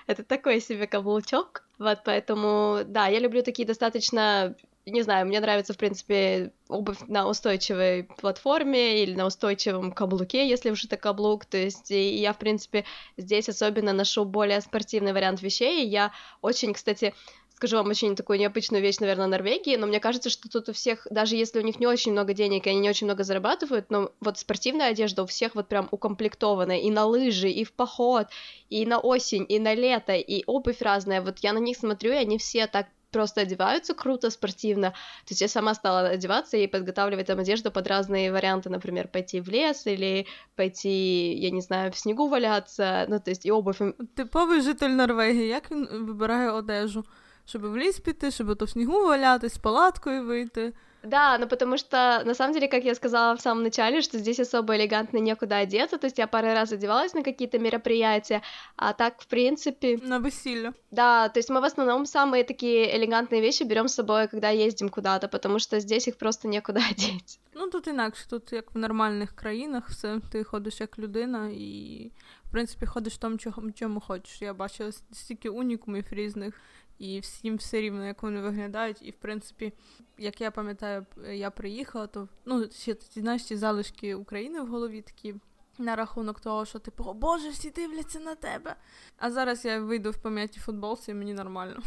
это 0.06 0.24
такой 0.24 0.60
себе 0.60 0.86
каблучок. 0.86 1.64
Вот, 1.78 2.00
поэтому, 2.04 2.80
да, 2.86 3.08
я 3.08 3.20
люблю 3.20 3.42
такие 3.42 3.66
достаточно 3.66 4.56
не 4.86 5.02
знаю, 5.02 5.26
мне 5.26 5.40
нравится, 5.40 5.74
в 5.74 5.78
принципе, 5.78 6.52
обувь 6.70 7.00
на 7.08 7.28
устойчивой 7.28 8.04
платформе 8.04 9.04
или 9.04 9.16
на 9.16 9.26
устойчивом 9.26 9.92
каблуке, 9.92 10.48
если 10.48 10.70
уж 10.70 10.86
это 10.86 10.98
каблук, 10.98 11.46
то 11.46 11.58
есть 11.58 11.90
и 11.92 12.18
я, 12.18 12.34
в 12.34 12.38
принципе, 12.38 12.86
здесь 13.18 13.50
особенно 13.50 13.94
ношу 13.94 14.26
более 14.26 14.62
спортивный 14.62 15.14
вариант 15.14 15.42
вещей, 15.42 15.88
я 15.88 16.12
очень, 16.42 16.74
кстати, 16.74 17.14
скажу 17.56 17.78
вам 17.78 17.88
очень 17.88 18.16
такую 18.16 18.38
необычную 18.38 18.84
вещь, 18.84 19.00
наверное, 19.00 19.28
Норвегии, 19.28 19.78
но 19.78 19.88
мне 19.88 20.00
кажется, 20.00 20.30
что 20.30 20.50
тут 20.50 20.70
у 20.70 20.74
всех, 20.74 21.08
даже 21.10 21.36
если 21.36 21.60
у 21.60 21.64
них 21.64 21.80
не 21.80 21.88
очень 21.88 22.12
много 22.12 22.34
денег, 22.34 22.68
и 22.68 22.70
они 22.70 22.80
не 22.80 22.90
очень 22.90 23.08
много 23.08 23.24
зарабатывают, 23.24 23.90
но 23.90 24.12
вот 24.20 24.38
спортивная 24.38 24.90
одежда 24.90 25.24
у 25.24 25.26
всех 25.26 25.56
вот 25.56 25.68
прям 25.68 25.88
укомплектованная 25.90 26.80
и 26.80 26.92
на 26.92 27.06
лыжи, 27.06 27.50
и 27.50 27.64
в 27.64 27.72
поход, 27.72 28.28
и 28.70 28.86
на 28.86 29.00
осень, 29.00 29.46
и 29.48 29.58
на 29.58 29.74
лето, 29.74 30.14
и 30.14 30.44
обувь 30.46 30.82
разная, 30.82 31.22
вот 31.22 31.40
я 31.40 31.54
на 31.54 31.60
них 31.60 31.78
смотрю, 31.78 32.12
и 32.12 32.18
они 32.18 32.38
все 32.38 32.68
так 32.68 32.88
просто 33.15 33.41
одеваются 33.41 33.95
круто, 33.95 34.31
спортивно. 34.31 34.91
То 34.91 35.31
есть 35.31 35.41
я 35.41 35.49
сама 35.49 35.75
стала 35.75 36.09
одеваться 36.09 36.57
и 36.57 36.67
подготавливать 36.67 37.27
там 37.27 37.39
одежду 37.39 37.71
под 37.71 37.87
разные 37.87 38.33
варианты, 38.33 38.71
например, 38.71 39.09
пойти 39.09 39.41
в 39.41 39.49
лес 39.49 39.87
или 39.87 40.27
пойти, 40.57 41.35
я 41.35 41.51
не 41.51 41.61
знаю, 41.61 41.93
в 41.93 41.99
снегу 41.99 42.29
валяться, 42.29 43.07
ну, 43.09 43.21
то 43.21 43.31
есть 43.31 43.47
и 43.47 43.53
обувь. 43.53 43.81
Типовий 44.15 44.61
житель 44.61 44.91
Норвегії, 44.91 45.49
як 45.49 45.71
він 45.71 45.89
вибирає 45.93 46.51
одежу? 46.51 47.05
Щоб 47.45 47.63
в 47.63 47.77
ліс 47.77 48.01
піти, 48.01 48.31
щоб 48.31 48.57
то 48.57 48.65
в 48.65 48.71
снігу 48.71 49.07
валятись, 49.07 49.55
з 49.55 49.59
палаткою 49.59 50.27
вийти. 50.27 50.73
Да, 51.05 51.39
ну 51.39 51.47
потому 51.47 51.79
что, 51.79 52.23
на 52.25 52.35
самом 52.35 52.53
деле, 52.53 52.69
как 52.69 52.85
я 52.85 52.95
сказала 52.95 53.35
в 53.35 53.41
самом 53.41 53.63
начале, 53.63 54.03
что 54.03 54.19
здесь 54.19 54.41
особо 54.41 54.77
элегантно 54.77 55.19
некуда 55.19 55.59
одеться, 55.59 55.99
то 55.99 56.07
есть 56.07 56.19
я 56.19 56.27
пару 56.27 56.49
раз 56.49 56.73
одевалась 56.73 57.15
на 57.15 57.23
какие-то 57.23 57.59
мероприятия, 57.59 58.43
а 58.77 58.93
так, 58.93 59.21
в 59.21 59.27
принципе... 59.27 59.99
На 60.03 60.19
веселье. 60.19 60.75
Да, 60.91 61.29
то 61.29 61.39
есть 61.39 61.49
мы 61.49 61.61
в 61.61 61.65
основном 61.65 62.05
самые 62.05 62.45
такие 62.45 62.95
элегантные 62.97 63.41
вещи 63.41 63.63
берем 63.63 63.89
с 63.89 63.95
собой, 63.95 64.29
когда 64.29 64.51
ездим 64.51 64.91
куда-то, 64.91 65.29
потому 65.29 65.59
что 65.59 65.81
здесь 65.81 66.07
их 66.09 66.19
просто 66.19 66.49
некуда 66.49 66.81
одеть. 66.91 67.41
Ну, 67.55 67.71
тут 67.71 67.87
інакше, 67.89 68.29
тут 68.29 68.53
як 68.53 68.75
в 68.75 68.79
нормальних 68.79 69.35
країнах, 69.35 69.89
все, 69.89 70.21
ти 70.33 70.45
ходиш 70.45 70.81
як 70.81 70.99
людина 70.99 71.49
і, 71.49 72.11
в 72.45 72.51
принципі, 72.51 72.87
ходиш 72.87 73.15
в 73.15 73.19
тому, 73.19 73.39
чому, 73.39 73.73
чому 73.73 74.01
хочеш. 74.01 74.43
Я 74.43 74.55
бачила 74.55 74.93
стільки 75.13 75.49
унікумів 75.49 76.05
різних, 76.11 76.55
і 76.99 77.21
всім 77.21 77.57
все 77.57 77.81
рівно, 77.81 78.07
як 78.07 78.23
вони 78.23 78.41
виглядають. 78.41 78.99
І 79.03 79.11
в 79.11 79.15
принципі, 79.15 79.73
як 80.19 80.41
я 80.41 80.51
пам'ятаю, 80.51 81.07
я 81.33 81.51
приїхала, 81.51 82.07
то 82.07 82.29
ну 82.45 82.69
ще 82.71 82.95
ті 82.95 83.21
знаєш, 83.21 83.43
ті 83.43 83.57
залишки 83.57 84.15
України 84.15 84.61
в 84.61 84.67
голові 84.67 85.03
такі. 85.03 85.35
На 85.79 85.97
рахунок 85.97 86.41
того, 86.41 86.65
що 86.65 86.79
типу, 86.79 87.05
о 87.05 87.15
Боже, 87.15 87.49
всі 87.51 87.71
дивляться 87.71 88.21
на 88.21 88.35
тебе. 88.35 88.77
А 89.17 89.31
зараз 89.31 89.65
я 89.65 89.81
вийду 89.81 90.11
в 90.11 90.17
пом'ятій 90.17 90.61
футболці, 90.61 91.11
і 91.11 91.15
мені 91.15 91.35
нормально. 91.35 91.83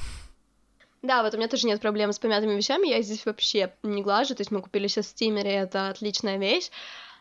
Да, 1.03 1.21
вот 1.21 1.33
у 1.33 1.37
меня 1.37 1.49
тоже 1.49 1.67
нет 1.67 1.81
проблем 1.81 2.13
с 2.13 2.19
помятыми 2.19 2.55
вещами, 2.55 2.87
я 2.87 3.01
здесь 3.01 3.25
вообще 3.25 3.73
не 3.83 4.01
глажу, 4.01 4.35
то 4.35 4.41
есть 4.41 4.51
мы 4.51 4.61
купили 4.61 4.87
сейчас 4.87 5.07
в 5.07 5.09
Стимере, 5.09 5.51
это 5.51 5.89
отличная 5.89 6.37
вещь, 6.37 6.71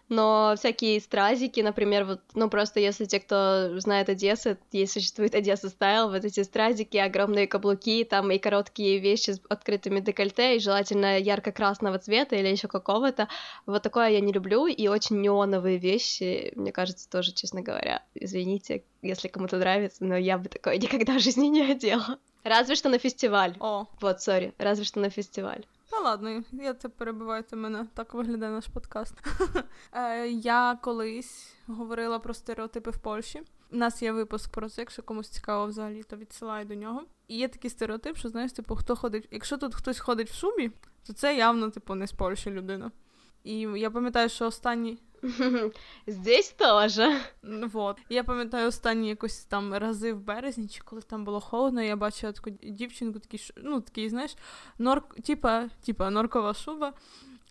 но 0.10 0.56
всякие 0.58 1.00
стразики, 1.02 1.60
например, 1.60 2.06
вот, 2.06 2.22
ну 2.34 2.50
просто 2.50 2.80
если 2.80 3.06
те, 3.06 3.20
кто 3.20 3.80
знает 3.80 4.10
Одессу, 4.10 4.58
есть 4.72 4.93
существует 4.93 5.36
Одесса 5.36 5.70
стайл, 5.70 6.10
вот 6.10 6.24
эти 6.24 6.43
стразики, 6.43 6.98
огромные 6.98 7.48
каблуки, 7.48 8.04
там 8.04 8.32
и 8.32 8.38
короткие 8.38 9.00
вещи 9.00 9.32
с 9.32 9.41
открытыми 9.50 10.00
декольте, 10.00 10.56
и 10.56 10.60
желательно 10.60 11.20
ярко-красного 11.20 12.00
цвета 12.00 12.36
или 12.36 12.48
еще 12.48 12.67
какого-то, 12.67 13.28
вот 13.65 13.84
такое 13.84 14.10
я 14.10 14.20
не 14.22 14.32
люблю, 14.32 14.67
и 14.67 14.88
очень 14.88 15.22
неоновые 15.22 15.78
вещи, 15.78 16.52
мне 16.56 16.72
кажется, 16.72 17.10
тоже, 17.10 17.34
честно 17.34 17.62
говоря, 17.62 18.04
извините, 18.15 18.84
если 19.02 19.28
кому-то 19.28 19.58
нравится, 19.58 20.06
но 20.06 20.15
я 20.15 20.38
бы 20.38 20.50
такое 20.50 20.78
никогда 20.78 21.17
в 21.17 21.22
жизни 21.22 21.48
не 21.48 21.63
одела. 21.63 22.17
Разве 22.43 22.76
что 22.76 22.88
на 22.88 22.98
фестиваль. 22.98 23.56
О. 23.60 23.88
Вот, 24.00 24.22
сори, 24.22 24.54
разве 24.58 24.86
что 24.86 25.00
на 25.02 25.10
фестиваль. 25.10 25.65
Та 25.98 26.04
ладно, 26.04 26.44
я 26.52 26.74
це 26.74 26.90
перебиваю 26.90 27.44
це 27.44 27.56
мене. 27.56 27.88
Так 27.94 28.14
виглядає 28.14 28.52
наш 28.52 28.68
подкаст. 28.68 29.14
Е, 29.94 30.28
я 30.28 30.78
колись 30.82 31.54
говорила 31.68 32.20
про 32.20 32.34
стереотипи 32.34 32.92
в 32.92 32.98
Польщі. 32.98 33.42
У 33.72 33.78
нас 33.78 34.02
є 34.02 34.12
випуск 34.12 34.52
про 34.52 34.70
це, 34.70 34.82
якщо 34.82 35.04
комусь 35.04 35.30
цікаво 35.30 35.66
взагалі, 35.66 36.04
то 36.04 36.18
відсилаю 36.18 36.66
до 36.66 36.76
нього. 36.76 37.04
І 37.28 37.38
є 37.38 37.48
такий 37.48 37.70
стереотип, 37.70 38.18
що 38.18 38.30
знаєш, 38.30 38.52
типу, 38.52 38.76
хто 38.76 38.96
ходить. 38.96 39.28
Якщо 39.32 39.58
тут 39.58 39.76
хтось 39.76 40.00
ходить 40.00 40.30
в 40.30 40.34
шубі, 40.34 40.72
то 41.08 41.14
це 41.14 41.38
явно, 41.38 41.70
типу, 41.70 41.96
не 41.96 42.08
з 42.08 42.12
Польщі 42.12 42.52
людина. 42.52 42.92
І 43.44 43.60
я 43.60 43.92
пам'ятаю, 43.92 44.30
що 44.30 44.46
останні 44.46 44.98
Здесь 46.08 46.49
тоже. 46.49 47.19
Вот. 47.43 47.97
Я 48.10 48.23
пам'ятаю 48.23 48.67
останні 48.67 49.10
якось 49.10 49.45
там 49.45 49.73
рази 49.73 50.13
в 50.13 50.19
березні, 50.19 50.67
чи 50.67 50.82
коли 50.82 51.01
там 51.01 51.25
було 51.25 51.39
холодно, 51.39 51.82
я 51.82 51.95
бачила 51.95 52.32
таку 52.32 52.49
дівчинку, 52.49 53.19
такі, 53.19 53.39
ну, 53.58 53.82
такий, 53.82 54.10
знаєш, 54.10 54.36
норк, 54.80 55.15
типа, 55.15 55.69
типа 55.86 56.10
норкова 56.10 56.53
шуба. 56.53 56.93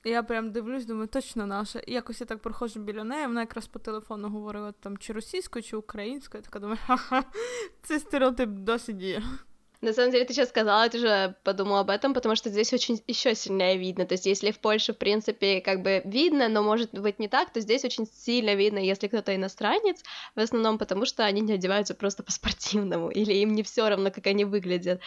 Я 0.05 0.23
прям 0.23 0.53
дивлюсь, 0.53 0.87
думаю, 0.87 1.07
точно 1.09 1.47
наша. 1.47 1.79
І 1.79 1.93
якось 1.93 2.21
я 2.21 2.27
так 2.27 2.43
проходжу 2.43 2.81
біля 2.81 3.05
неї, 3.05 3.27
вона 3.27 3.41
якраз 3.41 3.67
по 3.67 3.79
телефону 3.79 4.29
говорила 4.29 4.73
там 4.73 4.99
чи 4.99 5.13
російською, 5.13 5.63
чи 5.63 5.77
українською. 5.77 6.41
Я 6.41 6.45
така 6.45 6.59
думаю, 6.59 6.79
ха-ха, 6.87 7.25
цей 7.83 7.99
стереотип 7.99 8.51
досі 8.51 8.93
діє. 8.93 9.23
На 9.82 9.94
самом 9.94 10.12
деле, 10.12 10.26
ты 10.26 10.34
сейчас 10.34 10.50
сказала, 10.50 10.88
ты 10.90 11.00
же 11.00 11.36
подумала 11.44 11.80
об 11.80 11.90
этом, 11.90 12.14
потому 12.14 12.36
что 12.36 12.50
здесь 12.50 12.72
очень 12.72 13.02
еще 13.08 13.34
сильнее 13.34 13.78
видно. 13.78 14.06
То 14.06 14.14
есть, 14.14 14.28
если 14.28 14.52
в 14.52 14.60
Польше, 14.60 14.94
в 14.94 14.98
принципе, 14.98 15.60
как 15.60 15.82
бы 15.82 16.04
видно, 16.06 16.50
но 16.50 16.62
может 16.62 16.92
быть 16.92 17.18
не 17.18 17.28
так, 17.28 17.52
то 17.52 17.60
здесь 17.62 17.84
очень 17.84 18.06
сильно 18.06 18.54
видно, 18.54 18.78
если 18.78 19.08
кто-то 19.08 19.36
иностранец, 19.36 20.04
в 20.36 20.40
основном 20.40 20.78
потому, 20.78 21.06
что 21.06 21.26
они 21.26 21.42
не 21.42 21.54
одеваются 21.54 21.96
просто 21.96 22.22
по-спортивному, 22.22 23.10
или 23.10 23.34
им 23.34 23.56
не 23.56 23.64
все 23.64 23.90
равно, 23.90 24.12
как 24.12 24.28
они 24.28 24.46
выглядят. 24.46 25.02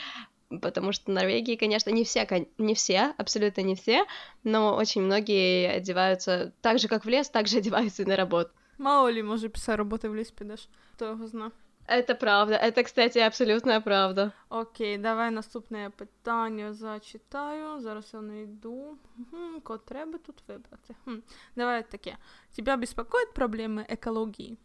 Потому 0.60 0.90
что 0.90 1.10
в 1.10 1.14
Норвегии, 1.14 1.54
конечно, 1.54 1.90
не 1.90 2.02
все, 2.02 2.26
не 2.58 2.74
все, 2.74 3.14
абсолютно 3.16 3.60
не 3.60 3.76
все, 3.76 4.04
но 4.42 4.74
очень 4.74 5.02
многие 5.02 5.70
одеваются 5.70 6.52
так 6.62 6.80
же, 6.80 6.88
как 6.88 7.04
в 7.04 7.08
лес, 7.08 7.28
так 7.28 7.46
же 7.46 7.58
одеваются 7.58 8.02
и 8.02 8.06
на 8.06 8.16
работу. 8.16 8.50
Мало 8.78 9.08
ли, 9.12 9.22
може, 9.22 9.48
після 9.48 9.76
роботи 9.76 10.08
в 10.08 10.16
ліс 10.16 10.30
підеш, 10.30 10.68
хто 10.92 11.04
його 11.04 11.26
знає. 11.26 11.50
Это 11.89 12.13
правда. 12.13 12.55
Это, 12.55 12.83
кстати, 12.83 13.17
абсолютная 13.17 13.81
правда. 13.81 14.31
Окей, 14.49 14.97
давай 14.97 15.31
наступне 15.31 15.89
питання 15.89 16.73
зачитаю. 16.73 17.79
Зараз 17.79 18.13
я 18.13 18.19
знайду. 18.19 18.97
Угу, 19.17 19.61
код 19.63 19.85
треба 19.85 20.19
тут 20.25 20.43
вибрати. 20.47 20.95
Хм. 21.05 21.21
Давай 21.55 21.83
таке. 21.83 22.17
Тебя 22.55 22.77
беспокоят 22.77 23.33
проблемы 23.33 23.85
экологии? 23.89 24.57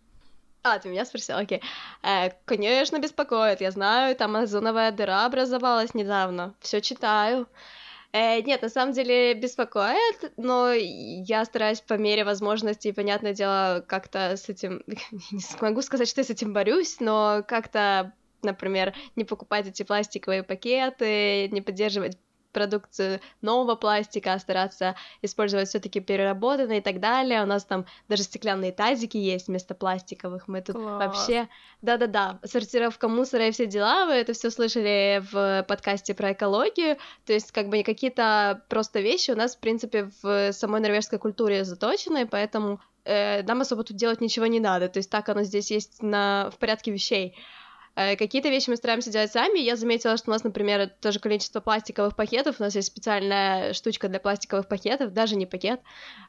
А, 0.63 0.79
ты 0.79 0.89
меня 0.89 1.05
спросил, 1.05 1.37
окей. 1.37 1.63
Э, 2.03 2.31
конечно, 2.45 2.99
беспокоит. 2.99 3.61
Я 3.61 3.71
знаю, 3.71 4.17
там 4.17 4.37
озоновая 4.37 4.93
дыра 4.93 5.27
образовалась 5.27 5.95
недавно. 5.95 6.55
Все 6.61 6.81
читаю. 6.81 7.47
Э, 8.15 8.41
нет, 8.43 8.63
на 8.63 8.69
самом 8.69 8.93
деле 8.93 9.35
беспокоит, 9.35 10.33
но 10.37 10.73
я 10.73 11.45
стараюсь 11.45 11.81
по 11.81 11.95
мере 11.95 12.25
возможности, 12.25 12.93
понятное 12.93 13.35
дело, 13.35 13.85
как-то 13.89 14.37
с 14.37 14.49
этим... 14.49 14.85
Не 14.87 15.41
могу 15.61 15.83
сказать, 15.83 16.09
что 16.09 16.21
я 16.21 16.25
с 16.25 16.31
этим 16.31 16.53
борюсь, 16.53 17.01
но 17.01 17.43
как-то 17.47 18.13
например, 18.45 18.95
не 19.17 19.25
покупать 19.25 19.67
эти 19.67 19.83
пластиковые 19.83 20.43
пакеты, 20.43 21.49
не 21.49 21.63
поддерживать 21.63 22.19
продукцию 22.55 23.21
нового 23.43 23.75
пластика, 23.75 24.33
а 24.33 24.39
стараться 24.39 24.95
использовать 25.21 25.69
все-таки 25.69 26.01
переработанные 26.01 26.79
и 26.79 26.83
так 26.83 27.01
далее. 27.01 27.43
У 27.43 27.47
нас 27.47 27.65
там 27.65 27.85
даже 28.09 28.23
стеклянные 28.23 28.73
тазики 28.73 29.19
есть 29.19 29.49
вместо 29.49 29.75
пластиковых. 29.75 30.49
Мы 30.49 30.63
тут 30.63 30.77
Класс. 30.77 31.05
вообще... 31.05 31.49
Да-да-да, 31.83 32.39
сортировка 32.45 33.09
мусора 33.09 33.49
и 33.49 33.51
все 33.51 33.67
дела, 33.67 34.07
вы 34.07 34.13
это 34.13 34.33
все 34.33 34.51
слышали 34.51 35.23
в 35.31 35.67
подкасте 35.69 36.15
про 36.15 36.33
экологию, 36.33 36.97
то 37.27 37.35
есть 37.35 37.53
как 37.53 37.69
бы 37.69 37.83
какие-то 37.83 38.63
просто 38.71 39.01
вещи 39.01 39.33
у 39.33 39.37
нас, 39.37 39.55
в 39.55 39.61
принципе, 39.61 40.11
в 40.23 40.53
самой 40.53 40.81
норвежской 40.81 41.19
культуре 41.19 41.63
заточены, 41.65 42.27
поэтому 42.27 42.81
э, 43.05 43.43
нам 43.43 43.61
особо 43.61 43.85
тут 43.85 43.99
делать 43.99 44.23
ничего 44.23 44.47
не 44.47 44.61
надо, 44.61 44.89
то 44.89 44.97
есть 44.97 45.11
так 45.11 45.29
оно 45.29 45.43
здесь 45.43 45.71
есть 45.71 46.03
на... 46.03 46.51
в 46.55 46.59
порядке 46.59 46.91
вещей. 46.91 47.37
Э, 47.97 48.17
какие-то 48.17 48.49
вещи 48.49 48.71
мы 48.71 48.77
стараемся 48.77 49.11
делать 49.11 49.31
сами. 49.31 49.59
Я 49.59 49.77
заметила, 49.77 50.17
что 50.17 50.31
у 50.31 50.33
нас, 50.33 50.43
например, 50.43 50.91
тоже 51.01 51.21
количество 51.21 51.61
пластиковых 51.61 52.17
пакетов. 52.17 52.57
У 52.59 52.63
нас 52.63 52.75
есть 52.75 52.89
специальная 52.89 53.73
штучка 53.73 54.09
для 54.09 54.19
пластиковых 54.19 54.67
пакетов, 54.67 55.13
даже 55.13 55.37
не 55.37 55.47
пакет. 55.47 55.81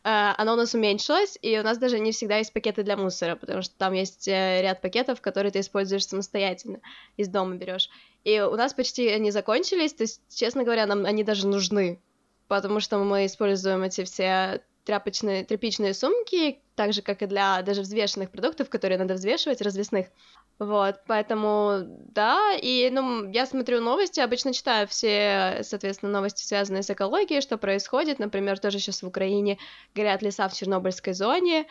Э, 0.04 0.34
оно 0.38 0.54
у 0.54 0.56
нас 0.56 0.74
уменьшилось, 0.74 1.38
и 1.42 1.58
у 1.58 1.64
нас 1.64 1.78
даже 1.78 2.00
не 2.00 2.12
всегда 2.12 2.38
есть 2.38 2.54
пакеты 2.54 2.84
для 2.84 2.98
мусора, 2.98 3.36
потому 3.36 3.62
что 3.64 3.76
там 3.78 3.94
есть 3.94 4.28
э, 4.28 4.62
ряд 4.62 4.82
пакетов, 4.82 5.22
которые 5.22 5.52
ты 5.52 5.60
используешь 5.60 6.08
самостоятельно, 6.08 6.82
из 7.18 7.30
дома 7.30 7.56
берешь. 7.56 7.90
И 8.24 8.40
у 8.40 8.56
нас 8.56 8.74
почти 8.74 9.08
они 9.10 9.32
закончились, 9.32 9.94
то 9.94 10.04
есть, 10.04 10.22
честно 10.34 10.64
говоря, 10.64 10.86
нам 10.86 11.06
они 11.06 11.24
даже 11.24 11.48
нужны, 11.48 12.00
потому 12.48 12.80
что 12.80 12.98
мы 13.00 13.26
используем 13.26 13.84
эти 13.84 14.04
все 14.04 14.62
тряпочные, 14.86 15.44
тряпичные 15.44 15.94
сумки, 15.94 16.60
так 16.76 16.94
же, 16.94 17.02
как 17.02 17.22
и 17.22 17.26
для 17.26 17.62
даже 17.64 17.82
взвешенных 17.82 18.30
продуктов, 18.30 18.70
которые 18.70 18.98
надо 18.98 19.16
взвешивать, 19.16 19.62
развесных. 19.62 20.08
Вот, 20.58 21.02
поэтому, 21.08 21.82
да, 21.86 22.54
и, 22.62 22.90
ну, 22.90 23.30
я 23.30 23.46
смотрю 23.46 23.82
новости, 23.82 24.22
обычно 24.22 24.54
читаю 24.54 24.88
все, 24.88 25.60
соответственно, 25.64 26.14
новости, 26.14 26.44
связанные 26.44 26.82
с 26.82 26.90
экологией, 26.90 27.42
что 27.42 27.58
происходит, 27.58 28.20
например, 28.20 28.58
тоже 28.60 28.80
сейчас 28.80 29.04
в 29.04 29.08
Украине 29.08 29.58
горят 29.94 30.22
леса 30.22 30.48
в 30.48 30.54
Чернобыльской 30.54 31.14
зоне, 31.14 31.66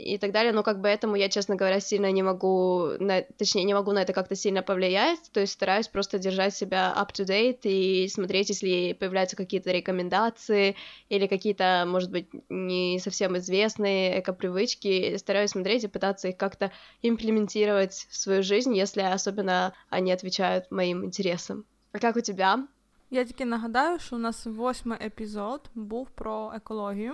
и 0.00 0.18
так 0.18 0.32
далее, 0.32 0.52
но 0.52 0.62
как 0.62 0.80
бы 0.80 0.88
этому 0.88 1.16
я, 1.16 1.28
честно 1.28 1.56
говоря, 1.56 1.80
сильно 1.80 2.10
не 2.10 2.22
могу, 2.22 2.92
на, 2.98 3.22
точнее, 3.22 3.64
не 3.64 3.74
могу 3.74 3.92
на 3.92 4.02
это 4.02 4.12
как-то 4.12 4.34
сильно 4.34 4.62
повлиять, 4.62 5.20
то 5.32 5.40
есть 5.40 5.52
стараюсь 5.52 5.88
просто 5.88 6.18
держать 6.18 6.54
себя 6.54 6.94
up-to-date 6.96 7.60
и 7.64 8.08
смотреть, 8.08 8.48
если 8.48 8.94
появляются 8.94 9.36
какие-то 9.36 9.70
рекомендации 9.70 10.76
или 11.10 11.26
какие-то, 11.26 11.84
может 11.86 12.10
быть, 12.10 12.28
не 12.48 12.98
совсем 12.98 13.36
известные 13.36 14.20
эко-привычки, 14.20 15.16
стараюсь 15.18 15.50
смотреть 15.50 15.84
и 15.84 15.88
пытаться 15.88 16.28
их 16.28 16.36
как-то 16.36 16.72
имплементировать 17.02 18.06
в 18.10 18.16
свою 18.16 18.42
жизнь, 18.42 18.74
если 18.74 19.02
особенно 19.02 19.74
они 19.90 20.12
отвечают 20.12 20.70
моим 20.70 21.04
интересам. 21.04 21.64
А 21.92 21.98
как 21.98 22.16
у 22.16 22.20
тебя? 22.20 22.66
Я 23.10 23.24
тільки 23.24 23.44
нагадаю, 23.44 23.98
що 23.98 24.16
у 24.16 24.18
нас 24.18 24.46
восьмий 24.46 24.98
епізод 25.06 25.70
був 25.74 26.10
про 26.10 26.52
екологію. 26.56 27.12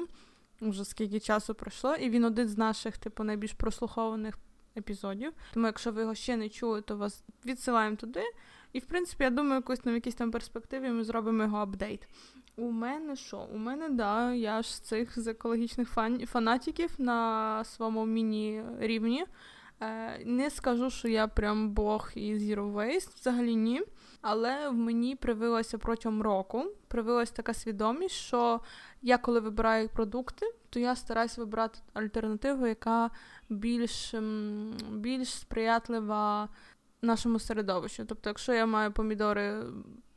Вже 0.61 0.85
скільки 0.85 1.19
часу 1.19 1.55
пройшло, 1.55 1.95
і 1.95 2.09
він 2.09 2.25
один 2.25 2.47
з 2.47 2.57
наших, 2.57 2.97
типу, 2.97 3.23
найбільш 3.23 3.53
прослухованих 3.53 4.37
епізодів. 4.77 5.33
Тому, 5.53 5.65
якщо 5.65 5.91
ви 5.91 6.01
його 6.01 6.15
ще 6.15 6.37
не 6.37 6.49
чули, 6.49 6.81
то 6.81 6.97
вас 6.97 7.23
відсилаємо 7.45 7.95
туди. 7.95 8.21
І, 8.73 8.79
в 8.79 8.85
принципі, 8.85 9.23
я 9.23 9.29
думаю, 9.29 9.55
якось 9.55 9.85
на 9.85 9.91
якійсь 9.91 10.15
там 10.15 10.31
перспективі 10.31 10.89
ми 10.89 11.03
зробимо 11.03 11.43
його 11.43 11.57
апдейт. 11.57 12.07
У 12.57 12.71
мене 12.71 13.15
що? 13.15 13.47
У 13.53 13.57
мене, 13.57 13.89
да, 13.89 14.33
я 14.33 14.61
ж 14.61 14.75
з 14.75 14.79
цих 14.79 15.19
з 15.19 15.27
екологічних 15.27 15.89
фан... 15.89 16.25
фанатиків 16.25 16.89
на 16.97 17.63
своєму 17.63 18.05
міні-рівні. 18.05 19.25
Е, 19.81 20.21
Не 20.25 20.49
скажу, 20.49 20.89
що 20.89 21.07
я 21.07 21.27
прям 21.27 21.69
бог 21.69 22.11
і 22.15 22.33
Zero 22.33 22.73
Waste, 22.73 23.15
взагалі 23.15 23.55
ні. 23.55 23.81
Але 24.21 24.69
в 24.69 24.73
мені 24.73 25.15
привилося 25.15 25.77
протягом 25.77 26.21
року, 26.21 26.65
привилася 26.87 27.33
така 27.33 27.53
свідомість, 27.53 28.15
що 28.15 28.59
я 29.01 29.17
коли 29.17 29.39
вибираю 29.39 29.89
продукти, 29.89 30.45
то 30.69 30.79
я 30.79 30.95
стараюся 30.95 31.41
вибрати 31.41 31.79
альтернативу, 31.93 32.67
яка 32.67 33.09
більш 33.49 34.15
більш 34.91 35.29
сприятлива 35.29 36.49
нашому 37.01 37.39
середовищу. 37.39 38.05
Тобто, 38.05 38.29
якщо 38.29 38.53
я 38.53 38.65
маю 38.65 38.91
помідори 38.91 39.63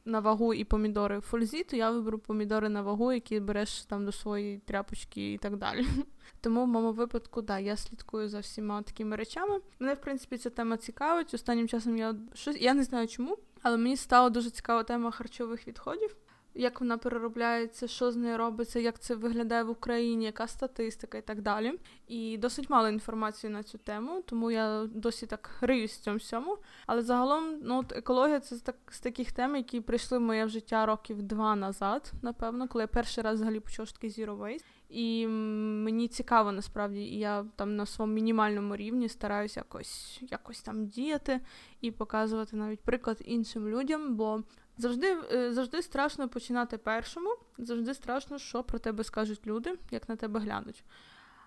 на 0.05 0.21
вагу 0.21 0.55
і 0.55 0.65
помідори 0.65 1.19
в 1.19 1.23
фользі, 1.23 1.65
то 1.65 1.77
я 1.77 1.91
виберу 1.91 2.19
помідори 2.19 2.69
на 2.69 2.83
вагу, 2.83 3.13
які 3.13 3.41
береш 3.41 3.85
там 3.85 4.05
до 4.05 4.13
своєї 4.13 4.59
тряпочки 4.59 5.33
і 5.33 5.39
так 5.39 5.57
далі. 5.57 5.87
Тому 6.41 6.65
в 6.65 6.69
моєму 6.69 6.93
випадку, 6.93 7.43
да, 7.43 7.59
я 7.59 7.77
слідкую 7.77 8.29
за 8.29 8.39
всіма 8.39 8.83
такими 8.83 9.17
речами. 9.17 9.61
Мене, 9.79 9.95
в 9.95 10.01
принципі, 10.01 10.39
ця 10.39 10.51
тема 10.51 10.77
цікавить. 10.77 11.35
Останнім 11.35 11.69
часом 11.69 11.97
я 11.97 12.15
щось 12.35 12.57
я 12.61 12.75
не 12.75 12.85
знаю 12.85 13.09
чому, 13.09 13.39
але 13.63 13.77
мені 13.77 13.97
стала 13.97 14.31
дуже 14.31 14.51
цікава 14.51 14.83
тема 14.83 15.11
харчових 15.11 15.69
відходів 15.69 16.17
як 16.55 16.81
вона 16.81 16.99
переробляється, 16.99 17.89
що 17.89 18.13
з 18.13 18.17
нею 18.17 18.39
робиться, 18.39 18.79
як 18.79 18.99
це 18.99 19.15
виглядає 19.15 19.63
в 19.63 19.71
Україні, 19.71 20.25
яка 20.25 20.47
статистика 20.47 21.19
і 21.19 21.23
так 21.23 21.43
далі. 21.43 21.79
І 22.09 22.39
досить 22.39 22.71
мало 22.71 22.89
інформації 22.89 23.53
на 23.53 23.63
цю 23.63 23.79
тему, 23.79 24.23
тому 24.27 24.51
я 24.51 24.87
досі 24.87 25.27
так 25.27 25.51
риюсь 25.61 25.93
в 25.93 26.01
цьому 26.01 26.17
всьому. 26.17 26.59
Але 26.87 27.03
загалом, 27.03 27.59
ну 27.63 27.79
от 27.79 27.93
екологія 27.93 28.41
це 28.41 28.59
так 28.59 28.77
з 28.91 29.01
таких 29.01 29.33
тем, 29.33 29.57
які 29.57 29.81
прийшли 29.81 30.19
в 30.19 30.21
моє 30.21 30.49
життя 30.49 30.87
років 30.87 31.23
два 31.23 31.57
назад, 31.57 32.13
напевно, 32.23 32.69
коли 32.69 32.83
я 32.83 32.89
перший 32.89 33.25
раз 33.25 33.35
взагалі 33.35 33.61
почув 33.61 33.93
такий 33.93 34.11
Zero 34.11 34.39
Waste. 34.39 34.65
І 34.89 35.27
мені 35.27 36.09
цікаво 36.09 36.53
насправді, 36.53 37.01
і 37.01 37.19
я 37.19 37.45
там 37.57 37.77
на 37.77 37.87
своєму 37.87 38.15
мінімальному 38.15 38.77
рівні 38.77 39.09
стараюся 39.09 39.61
якось 39.61 40.23
якось 40.31 40.61
там 40.61 40.87
діяти 40.87 41.41
і 41.81 41.91
показувати 41.91 42.57
навіть 42.57 42.81
приклад 42.81 43.23
іншим 43.25 43.69
людям, 43.69 44.17
бо 44.17 44.43
Завжди 44.79 45.17
е, 45.33 45.53
завжди 45.53 45.83
страшно 45.83 46.29
починати 46.29 46.79
першому, 46.79 47.37
завжди 47.59 47.95
страшно, 47.95 48.39
що 48.39 48.63
про 48.63 48.79
тебе 48.79 49.05
скажуть 49.05 49.47
люди, 49.47 49.79
як 49.91 50.09
на 50.09 50.17
тебе 50.17 50.41
глянуть. 50.41 50.85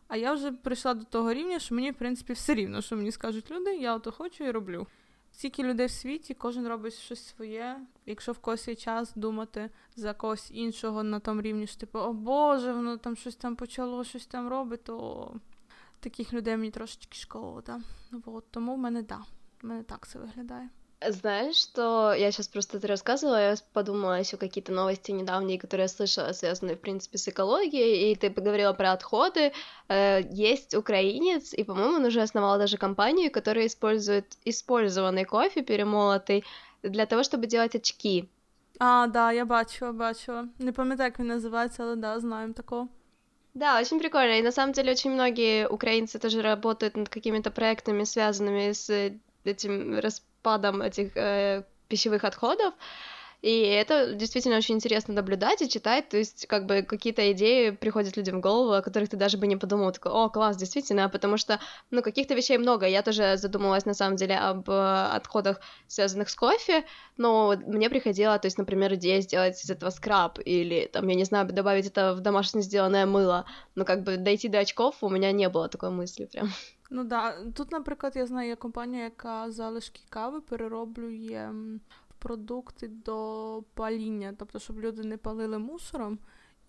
А 0.07 0.17
я 0.17 0.33
вже 0.33 0.51
прийшла 0.51 0.93
до 0.93 1.03
того 1.03 1.33
рівня, 1.33 1.59
що 1.59 1.75
мені, 1.75 1.91
в 1.91 1.95
принципі, 1.95 2.33
все 2.33 2.55
рівно, 2.55 2.81
що 2.81 2.95
мені 2.95 3.11
скажуть 3.11 3.51
люди, 3.51 3.75
я 3.75 3.95
ото 3.95 4.11
хочу 4.11 4.43
і 4.43 4.51
роблю. 4.51 4.87
Стільки 5.31 5.63
людей 5.63 5.87
в 5.87 5.91
світі, 5.91 6.33
кожен 6.33 6.67
робить 6.67 6.93
щось 6.93 7.27
своє. 7.27 7.79
Якщо 8.05 8.31
в 8.31 8.39
когось 8.39 8.67
є 8.67 8.75
час 8.75 9.13
думати 9.15 9.69
за 9.95 10.13
когось 10.13 10.51
іншого 10.51 11.03
на 11.03 11.19
тому 11.19 11.41
рівні, 11.41 11.67
що 11.67 11.79
типу, 11.79 11.99
о 11.99 12.13
Боже, 12.13 12.73
воно 12.73 12.97
там 12.97 13.15
щось 13.15 13.35
там 13.35 13.55
почало, 13.55 14.03
щось 14.03 14.25
там 14.25 14.47
робить, 14.47 14.83
то 14.83 15.31
таких 15.99 16.33
людей 16.33 16.57
мені 16.57 16.71
трошечки 16.71 17.17
шкода. 17.17 17.81
Ну, 18.11 18.43
Тому 18.51 18.75
в 18.75 18.77
мене 18.77 19.01
да, 19.01 19.19
в 19.61 19.65
мене 19.65 19.83
так 19.83 20.07
це 20.07 20.19
виглядає. 20.19 20.69
Знаешь, 21.05 21.57
что 21.57 22.11
я 22.13 22.31
сейчас 22.31 22.47
просто 22.47 22.77
это 22.77 22.87
рассказывала, 22.87 23.51
я 23.51 23.55
подумала 23.71 24.19
еще 24.19 24.35
какие-то 24.35 24.71
новости 24.71 25.11
недавние, 25.11 25.59
которые 25.59 25.83
я 25.83 25.89
слышала, 25.89 26.33
связанные, 26.33 26.75
в 26.75 26.79
принципе, 26.79 27.19
с 27.19 27.27
экологией, 27.27 28.11
и 28.11 28.15
ты 28.15 28.31
поговорила 28.31 28.73
про 28.73 28.93
отходы. 28.93 29.51
Э, 29.89 30.21
есть 30.31 30.73
украинец, 30.73 31.53
и, 31.53 31.63
по-моему, 31.63 31.97
он 31.97 32.05
уже 32.05 32.21
основал 32.21 32.57
даже 32.57 32.77
компанию, 32.77 33.31
которая 33.31 33.67
использует 33.67 34.37
использованный 34.43 35.25
кофе, 35.25 35.61
перемолотый, 35.61 36.43
для 36.81 37.05
того, 37.05 37.21
чтобы 37.21 37.45
делать 37.45 37.75
очки. 37.75 38.27
А, 38.79 39.05
да, 39.05 39.31
я 39.31 39.45
бачила, 39.45 39.91
бачила. 39.91 40.47
Не 40.57 40.71
пам'ятаю, 40.71 41.11
как 41.11 41.19
он 41.19 41.27
называется, 41.27 41.83
але 41.83 41.95
да, 41.95 42.19
знаем 42.19 42.55
такого. 42.55 42.87
Да, 43.53 43.79
очень 43.79 43.99
прикольно. 43.99 44.39
И 44.39 44.43
на 44.43 44.51
самом 44.51 44.73
деле 44.73 44.91
очень 44.91 45.11
многие 45.11 45.67
украинцы 45.67 46.17
тоже 46.17 46.41
работают 46.41 46.97
над 46.97 47.09
какими-то 47.09 47.51
проектами, 47.51 48.03
связанными 48.03 48.71
с 48.71 49.11
этим 49.43 49.99
распадом 50.47 50.81
этих 50.81 51.15
э, 51.15 51.63
пищевых 51.87 52.23
отходов. 52.23 52.73
И 53.43 53.59
это 53.59 54.13
действительно 54.13 54.57
очень 54.57 54.75
интересно 54.75 55.13
наблюдать 55.13 55.61
и 55.61 55.69
читать, 55.69 56.09
то 56.09 56.17
есть 56.17 56.47
как 56.47 56.65
бы 56.65 56.81
какие-то 56.81 57.31
идеи 57.33 57.69
приходят 57.69 58.17
людям 58.17 58.37
в 58.37 58.41
голову, 58.41 58.73
о 58.73 58.81
которых 58.81 59.09
ты 59.09 59.17
даже 59.17 59.37
бы 59.37 59.45
не 59.45 59.55
подумал, 59.55 59.91
такой, 59.91 60.11
о, 60.11 60.27
класс, 60.29 60.57
действительно, 60.57 61.07
потому 61.07 61.37
что, 61.37 61.59
ну, 61.91 62.01
каких-то 62.01 62.33
вещей 62.33 62.57
много, 62.57 62.87
я 62.87 63.03
тоже 63.03 63.37
задумалась, 63.37 63.85
на 63.85 63.93
самом 63.93 64.15
деле, 64.15 64.37
об 64.37 64.67
э, 64.67 65.05
отходах, 65.15 65.61
связанных 65.87 66.29
с 66.29 66.35
кофе, 66.35 66.83
но 67.17 67.53
мне 67.67 67.91
приходило, 67.91 68.39
то 68.39 68.47
есть, 68.47 68.57
например, 68.57 68.95
идея 68.95 69.21
сделать 69.21 69.63
из 69.63 69.69
этого 69.69 69.91
скраб, 69.91 70.39
или, 70.43 70.89
там, 70.91 71.07
я 71.07 71.15
не 71.15 71.25
знаю, 71.25 71.45
добавить 71.45 71.85
это 71.85 72.15
в 72.15 72.21
домашне 72.21 72.63
сделанное 72.63 73.05
мыло, 73.05 73.45
но 73.75 73.85
как 73.85 74.01
бы 74.01 74.17
дойти 74.17 74.47
до 74.47 74.59
очков 74.59 74.95
у 75.01 75.09
меня 75.09 75.31
не 75.31 75.47
было 75.47 75.69
такой 75.69 75.91
мысли 75.91 76.25
прям. 76.25 76.49
Ну 76.90 77.04
да, 77.04 77.44
тут, 77.50 77.72
наприклад, 77.72 78.12
я 78.16 78.26
знаю, 78.26 78.48
є 78.48 78.56
компанія, 78.56 79.04
яка 79.04 79.50
залишки 79.50 80.00
кави 80.08 80.40
перероблює 80.40 81.52
продукти 82.18 82.88
до 82.88 83.64
паління, 83.74 84.34
тобто, 84.38 84.58
щоб 84.58 84.80
люди 84.80 85.02
не 85.02 85.16
палили 85.16 85.58
мусором, 85.58 86.18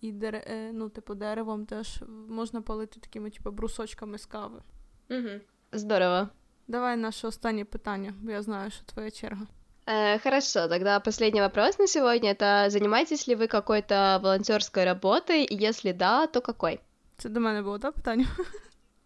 і 0.00 0.12
дере, 0.12 0.44
е, 0.46 0.72
ну, 0.72 0.88
типу, 0.88 1.14
деревом 1.14 1.66
теж 1.66 2.02
можна 2.28 2.62
палити 2.62 3.00
такими, 3.00 3.30
типу, 3.30 3.50
брусочками 3.50 4.18
з 4.18 4.26
кави. 4.26 4.62
Угу. 5.10 5.40
Здорово. 5.72 6.28
Давай 6.68 6.96
наше 6.96 7.26
останнє 7.26 7.64
питання, 7.64 8.14
бо 8.20 8.30
я 8.30 8.42
знаю, 8.42 8.70
що 8.70 8.84
твоя 8.84 9.10
черга. 9.10 9.46
Э, 9.86 10.18
хорошо, 10.18 10.68
тогда 10.68 11.00
последний 11.00 11.42
вопрос 11.42 11.78
на 11.78 11.86
сегодня. 11.86 12.32
Это 12.32 12.70
занимаетесь 12.70 13.28
ли 13.28 13.34
вы 13.34 13.48
какой-то 13.48 14.18
волонтерской 14.22 14.84
работой? 14.84 15.44
И 15.44 15.54
если 15.54 15.92
да, 15.92 16.26
то 16.26 16.40
какой? 16.40 16.80
Це 17.16 17.28
до 17.28 17.40
мене 17.40 17.62
було, 17.62 17.78
так, 17.78 17.94
питання? 17.94 18.26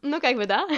Ну, 0.03 0.21
как 0.21 0.39
бы 0.39 0.47
да. 0.47 0.69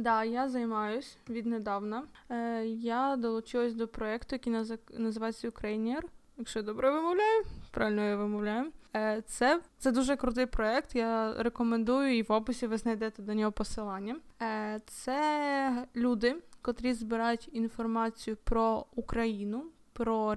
Да, 0.00 0.24
я 0.24 0.48
займаюсь 0.48 1.16
віднедавна. 1.28 2.02
Е, 2.30 2.66
Я 2.66 3.16
долучилась 3.16 3.74
до 3.74 3.88
проєкту, 3.88 4.34
який 4.34 4.52
називається 4.98 5.48
Ukrainier. 5.48 6.00
Якщо 6.38 6.58
я 6.58 6.62
добре 6.62 6.90
вимовляю, 6.90 7.44
правильно 7.70 8.02
я 8.04 8.16
вимовляю. 8.16 8.72
Е, 8.96 9.22
Це 9.26 9.60
це 9.78 9.92
дуже 9.92 10.16
крутий 10.16 10.46
проєкт. 10.46 10.94
Я 10.94 11.34
рекомендую 11.42 12.16
і 12.18 12.22
в 12.22 12.32
описі 12.32 12.66
ви 12.66 12.76
знайдете 12.76 13.22
до 13.22 13.34
нього 13.34 13.52
посилання. 13.52 14.16
Е, 14.42 14.80
Це 14.86 15.86
люди, 15.96 16.36
котрі 16.62 16.92
збирають 16.94 17.48
інформацію 17.52 18.36
про 18.44 18.86
Україну, 18.94 19.64
про 19.92 20.34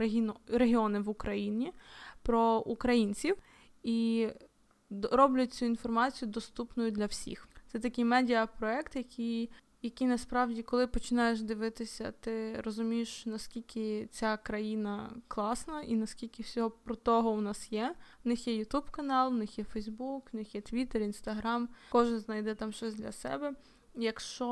регіони 0.48 1.00
в 1.00 1.10
Україні, 1.10 1.74
про 2.22 2.60
українців 2.60 3.36
і 3.84 4.28
роблять 5.12 5.54
цю 5.54 5.66
інформацію 5.66 6.32
доступною 6.32 6.92
для 6.92 7.06
всіх. 7.06 7.48
Це 7.74 7.80
такий 7.80 8.06
медіапроект, 8.06 8.96
який 8.96 9.50
який 9.82 10.08
насправді, 10.08 10.64
коли 10.64 10.88
починаєш 10.88 11.42
дивитися, 11.42 12.14
ти 12.20 12.62
розумієш, 12.62 13.26
наскільки 13.26 14.08
ця 14.12 14.38
країна 14.38 15.10
класна 15.28 15.82
і 15.82 15.96
наскільки 15.96 16.44
всього 16.44 16.70
про 16.70 16.96
того 16.96 17.32
у 17.32 17.42
нас 17.42 17.72
є. 17.72 17.96
В 18.24 18.28
них 18.28 18.48
є 18.48 18.56
Ютуб 18.56 18.92
канал, 18.92 19.32
в 19.32 19.34
них 19.34 19.58
є 19.58 19.64
Фейсбук, 19.64 20.34
в 20.34 20.36
них 20.36 20.56
є 20.56 20.62
Твіттер, 20.62 21.02
Інстаграм. 21.02 21.70
Кожен 21.90 22.20
знайде 22.20 22.56
там 22.56 22.72
щось 22.72 22.96
для 22.96 23.12
себе. 23.12 23.54
Якщо 23.96 24.48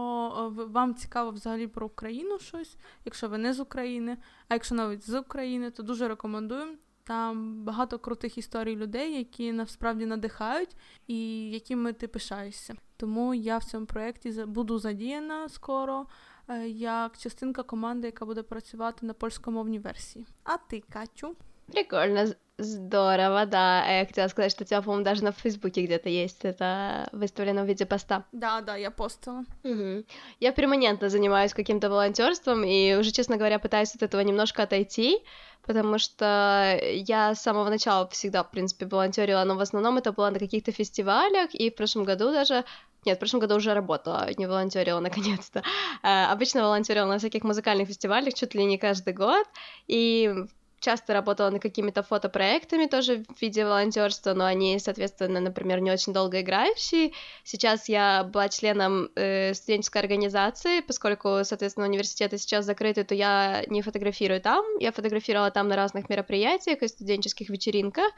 е, 0.60 0.64
вам 0.64 0.96
цікаво 0.96 1.32
взагалі 1.32 1.68
про 1.68 1.86
Україну 1.86 2.40
щось, 2.40 2.78
якщо 3.06 3.30
ви 3.30 3.38
не 3.38 3.54
з 3.54 3.60
України, 3.60 4.18
а 4.48 4.54
якщо 4.54 4.76
навіть 4.76 5.10
з 5.10 5.20
України, 5.20 5.72
то 5.72 5.84
дуже 5.84 6.08
рекомендую. 6.08 6.78
Там 7.04 7.64
багато 7.64 8.00
крутих 8.00 8.38
історій 8.38 8.76
людей, 8.76 9.18
які 9.18 9.52
насправді 9.52 10.06
надихають 10.06 10.76
і 11.08 11.50
якими 11.50 11.94
ти 11.94 12.08
пишаєшся. 12.08 12.76
Тому 13.01 13.35
я 13.35 13.59
в 13.59 13.65
цьому 13.65 13.87
проєкті 13.87 14.31
буду 14.31 14.79
задіяна 14.79 15.49
скоро 15.49 16.07
е, 16.49 16.69
як 16.69 17.19
частинка 17.19 17.63
команди, 17.63 18.09
яка 18.09 18.27
буде 18.27 18.43
працювати 18.43 19.07
на 19.07 19.13
польськомовній 19.13 19.79
версії. 19.79 20.27
А 20.45 20.57
ти, 20.57 20.83
Катю? 20.93 21.37
Прикольно, 21.73 22.27
здорово, 22.59 23.45
да. 23.45 23.85
А 23.87 23.91
я 23.91 24.07
хотела 24.07 24.29
сказать, 24.29 24.53
что 24.53 24.65
у 24.65 24.67
тебя, 24.67 24.83
по-моему, 24.83 25.05
даже 25.05 25.25
на 25.25 25.33
Фейсбуке 25.33 25.83
где-то 25.83 26.09
есть 26.09 26.45
это 26.45 27.09
выставлено 27.13 27.65
в 27.65 27.67
виде 27.67 27.87
поста. 27.87 28.25
Да, 28.33 28.61
да, 28.61 28.77
я 28.77 28.91
постила. 28.91 29.45
Угу. 29.65 30.05
Я 30.41 30.53
перманентно 30.53 31.09
занимаюсь 31.09 31.55
каким-то 31.55 31.91
волонтерством 31.91 32.65
и 32.65 32.95
уже, 32.95 33.11
честно 33.11 33.37
говоря, 33.37 33.59
пытаюсь 33.59 33.95
от 33.95 34.03
этого 34.03 34.21
немножко 34.21 34.63
отойти, 34.63 35.19
потому 35.67 35.99
что 35.99 36.79
я 36.83 37.35
с 37.35 37.43
самого 37.43 37.69
начала 37.69 38.09
всегда, 38.09 38.43
в 38.43 38.51
принципе, 38.51 38.87
волонтерила, 38.87 39.45
но 39.45 39.57
в 39.57 39.61
основном 39.61 39.99
это 39.99 40.13
было 40.13 40.31
на 40.31 40.39
каких-то 40.39 40.73
фестивалях, 40.73 41.55
и 41.55 41.71
в 41.71 41.75
прошлом 41.75 42.05
году 42.05 42.33
даже 42.33 42.65
нет, 43.06 43.18
в 43.18 43.20
прошлом 43.20 43.40
году 43.40 43.56
уже 43.56 43.74
работала, 43.74 44.30
не 44.38 44.46
волонтерила 44.46 45.00
наконец-то. 45.02 45.64
А, 46.04 46.32
обычно 46.32 46.64
волонтерила 46.64 47.06
на 47.06 47.18
всяких 47.18 47.44
музыкальных 47.44 47.88
фестивалях 47.88 48.34
чуть 48.34 48.54
ли 48.54 48.64
не 48.64 48.78
каждый 48.78 49.14
год, 49.14 49.48
и 49.88 50.34
часто 50.80 51.14
работала 51.14 51.50
над 51.50 51.62
какими-то 51.62 52.04
фотопроектами 52.04 52.88
тоже 52.88 53.24
в 53.30 53.42
виде 53.42 53.64
волонтерства, 53.64 54.34
но 54.34 54.46
они, 54.46 54.80
соответственно, 54.80 55.40
например, 55.40 55.80
не 55.80 55.92
очень 55.92 56.12
долго 56.12 56.42
играющие. 56.42 57.14
Сейчас 57.44 57.88
я 57.88 58.24
была 58.24 58.50
членом 58.50 59.10
э, 59.16 59.54
студенческой 59.54 60.00
организации, 60.00 60.82
поскольку, 60.82 61.44
соответственно, 61.44 61.88
университеты 61.88 62.38
сейчас 62.38 62.66
закрыты, 62.66 63.04
то 63.04 63.16
я 63.16 63.64
не 63.68 63.82
фотографирую 63.82 64.42
там. 64.42 64.66
Я 64.80 64.92
фотографировала 64.92 65.52
там 65.52 65.68
на 65.68 65.76
разных 65.76 66.10
мероприятиях 66.10 66.82
и 66.82 66.88
студенческих 66.88 67.50
вечеринках 67.50 68.12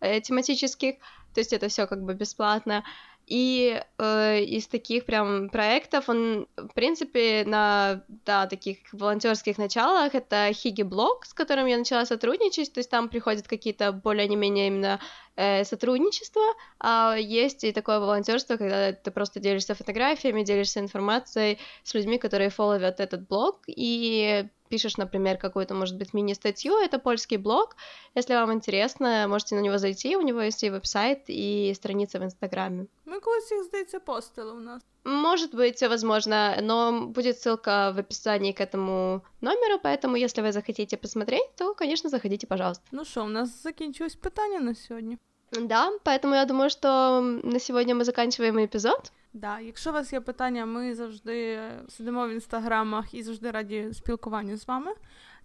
э, 0.00 0.20
тематических, 0.20 0.96
то 1.34 1.40
есть 1.40 1.52
это 1.52 1.68
все 1.68 1.86
как 1.86 2.02
бы 2.02 2.14
бесплатно. 2.14 2.84
И 3.28 3.78
э, 3.98 4.40
из 4.42 4.66
таких 4.68 5.04
прям 5.04 5.50
проектов 5.50 6.08
он, 6.08 6.46
в 6.56 6.72
принципе, 6.74 7.44
на 7.46 8.02
да, 8.24 8.46
таких 8.46 8.78
волонтерских 8.92 9.58
началах 9.58 10.14
это 10.14 10.50
Хиги 10.54 10.82
Блог, 10.82 11.26
с 11.26 11.34
которым 11.34 11.66
я 11.66 11.76
начала 11.76 12.06
сотрудничать, 12.06 12.72
то 12.72 12.78
есть 12.78 12.90
там 12.90 13.10
приходят 13.10 13.46
какие-то 13.46 13.92
более-не 13.92 14.36
менее 14.36 14.68
именно 14.68 15.00
э, 15.36 15.64
сотрудничества, 15.64 16.42
а 16.80 17.16
есть 17.16 17.64
и 17.64 17.72
такое 17.72 18.00
волонтерство, 18.00 18.56
когда 18.56 18.92
ты 18.92 19.10
просто 19.10 19.40
делишься 19.40 19.74
фотографиями, 19.74 20.42
делишься 20.42 20.80
информацией 20.80 21.58
с 21.84 21.92
людьми, 21.92 22.16
которые 22.16 22.48
фолловят 22.48 22.98
этот 22.98 23.28
блог, 23.28 23.60
и 23.66 24.48
пишешь, 24.69 24.97
например, 24.97 25.37
какую-то, 25.37 25.75
может 25.75 25.97
быть, 25.97 26.13
мини-статью, 26.13 26.73
это 26.77 26.99
польский 26.99 27.37
блог. 27.37 27.75
Если 28.15 28.33
вам 28.33 28.51
интересно, 28.51 29.27
можете 29.27 29.55
на 29.55 29.59
него 29.59 29.77
зайти, 29.77 30.17
у 30.17 30.21
него 30.21 30.41
есть 30.41 30.63
и 30.63 30.69
веб-сайт, 30.69 31.23
и 31.27 31.73
страница 31.75 32.19
в 32.19 32.23
Инстаграме. 32.23 32.87
Мы 33.05 33.19
колись 33.19 33.51
їх, 33.51 33.63
здається, 33.63 33.99
постили 33.99 34.51
у 34.51 34.59
нас. 34.59 34.81
Может 35.05 35.53
быть, 35.53 35.89
возможно, 35.89 36.57
но 36.61 37.07
будет 37.07 37.37
ссылка 37.39 37.91
в 37.91 37.99
описании 37.99 38.53
к 38.53 38.61
этому 38.61 39.21
номеру, 39.41 39.79
поэтому 39.83 40.15
если 40.15 40.41
вы 40.41 40.51
захотите 40.51 40.97
посмотреть, 40.97 41.55
то, 41.55 41.73
конечно, 41.75 42.09
заходите, 42.09 42.47
пожалуйста. 42.47 42.83
Ну 42.91 43.05
что, 43.05 43.23
у 43.23 43.27
нас 43.27 43.63
закінчилось 43.63 44.15
питання 44.15 44.59
на 44.59 44.75
сегодня. 44.75 45.17
Да, 45.51 45.91
поэтому 46.03 46.33
я 46.33 46.45
думаю, 46.45 46.69
что 46.69 47.21
на 47.21 47.59
сегодня 47.59 47.95
мы 47.95 48.03
заканчиваем 48.03 48.57
эпизод. 48.57 49.11
Да, 49.32 49.60
якщо 49.60 49.90
у 49.90 49.92
вас 49.92 50.12
є 50.12 50.20
питання, 50.20 50.66
ми 50.66 50.94
завжди 50.94 51.60
сидимо 51.88 52.26
в 52.26 52.30
інстаграмах 52.30 53.14
і 53.14 53.22
завжди 53.22 53.50
раді 53.50 53.88
спілкуванню 53.92 54.56
з 54.56 54.66
вами. 54.66 54.92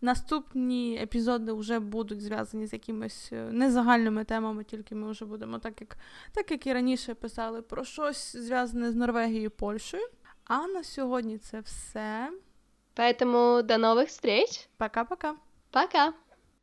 Наступні 0.02 1.00
епізоди 1.02 1.54
вже 1.54 1.80
будуть 1.80 2.22
зв'язані 2.22 2.68
з 2.68 2.74
якимись 2.74 3.30
е, 3.32 3.50
незагальними 3.52 4.24
темами, 4.24 4.64
тільки 4.64 4.96
ми 4.96 5.12
вже 5.12 5.26
будемо, 5.26 5.60
так 5.60 5.82
як 5.82 5.98
так 6.32 6.52
як 6.52 6.68
і 6.68 6.74
раніше 6.74 7.14
писали, 7.14 7.62
про 7.62 7.84
щось 7.84 8.36
зв'язане 8.36 8.92
з 8.92 8.96
Норвегією 8.96 9.46
і 9.46 9.50
Польщею. 9.50 10.08
А 10.46 10.68
на 10.68 10.84
сьогодні 10.84 11.38
це 11.38 11.60
все. 11.60 12.32
Поэтому 12.96 13.64
до 13.64 13.78
нових 13.78 14.10
встреч. 14.10 14.70
Пока-пока. 14.78 15.34
Пока. 15.72 16.14